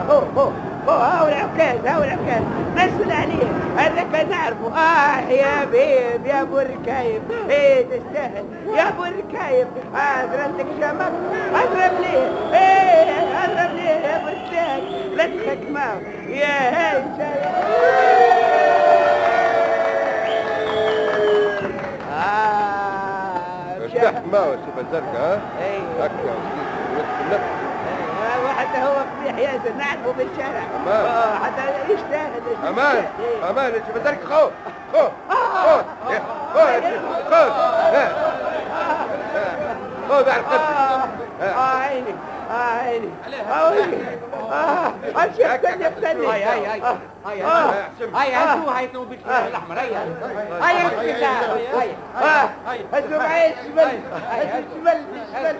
هو 0.09 0.21
هو. 0.37 0.51
هاو 0.91 1.27
العكاز 1.27 1.85
هاو 1.85 2.03
العكاز 2.03 2.41
نزل 2.75 3.11
عليه 3.11 3.47
هذاك 3.77 4.29
نعرفه. 4.29 4.77
آه 4.77 5.29
يا 5.29 5.65
بيب 5.65 6.25
يا 6.25 6.41
ابو 6.41 6.59
الركايب 6.59 7.21
إيه 7.49 7.85
تستاهل. 7.85 8.45
يا 8.77 8.89
ابو 8.89 9.03
الركايب 9.03 9.67
آه 9.95 10.25
ضربتك 10.25 10.65
جمك 10.81 11.11
اضرب 11.55 11.99
ليه؟ 12.01 12.57
إيه 12.59 13.45
اضرب 13.45 13.75
ليه 13.75 13.89
يا 13.89 14.15
ابو 14.17 14.27
الساهل 14.27 15.15
لا 15.17 15.25
تضحك 15.25 15.69
معه. 15.71 15.97
يا 16.27 16.69
هاي 16.95 17.03
آه 22.45 23.75
ارتحت 23.83 24.23
معه 24.33 24.51
شوف 24.51 24.85
الزرقاء 24.85 25.39
ها؟ 25.59 25.65
إيه. 25.65 25.81
وحتى 28.75 28.87
هو 28.87 28.93
قبيح 29.21 29.37
ياسر 29.37 29.73
نعرفه 29.77 30.11
بالشارع 30.17 30.63
أمان. 30.85 31.05
آه، 31.05 31.35
حتى 31.35 31.93
يستاهل 31.93 32.41
أمان 32.67 33.05
إيه. 33.19 33.49
أمان 33.49 33.73
شوف 33.87 33.95
الزرقاء 33.95 34.51
خو 34.93 34.99
خو 34.99 35.07
خو 35.63 35.79
إيه، 36.09 36.19
خو 36.53 36.59
خو 37.29 37.35
ها. 37.95 38.09
خذ 40.09 40.29
على 40.29 40.39
القدر 40.41 40.55
آه 40.55 41.45
آه، 41.45 41.79
عيني 41.79 42.09
آه 42.09 42.15
عيني. 42.55 43.09
عيني 43.49 43.97
آه 44.51 44.93
امشي 45.23 45.45
اقتلني 45.45 45.87
اقتلني 45.87 46.27
هاي 46.27 46.43
هاي 46.43 46.67
هاي. 46.67 46.81
هاي 47.25 47.41
هاي 48.15 48.33
هاي. 48.33 48.59
هاي 48.67 48.89
نوبة 48.93 49.17
الأحمر. 49.47 49.79
هاي 49.79 49.95
هاي. 49.95 50.07
هاي 50.61 51.89
هاي. 52.67 52.79
اسمه 52.93 53.17
معي 53.17 53.53
الجمل 53.53 53.99
الجمل 54.55 55.05
الجمل 55.31 55.55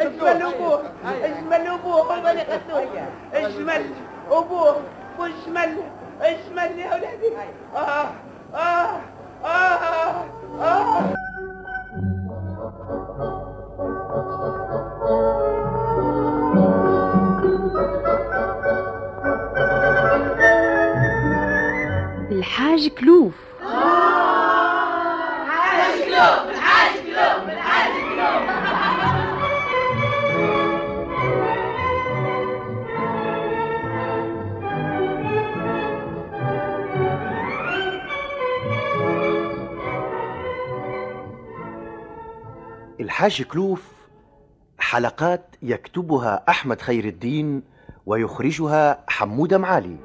الجمل 0.00 0.42
ابوه 0.42 0.82
الجمل 1.24 1.66
ابوه 1.66 1.94
هو 1.94 2.30
اللي 2.30 2.42
قتلوه 2.42 2.78
إياه. 2.78 3.08
الجمل 3.46 3.84
ابوه 4.30 4.76
والجمل 5.18 5.76
الجمل 6.22 6.78
يا 6.78 6.94
ولادي 6.94 7.32
آه 23.62 23.66
آه 23.66 23.70
آه 26.14 26.18
آه 26.18 26.50
الحاج 26.50 27.00
كلوف. 27.08 28.24
الحاج 43.00 43.42
كلوف 43.42 43.82
حلقات 44.78 45.56
يكتبها 45.62 46.44
أحمد 46.48 46.80
خير 46.80 47.04
الدين 47.04 47.62
ويخرجها 48.06 49.04
حمودة 49.08 49.58
معالي. 49.58 49.96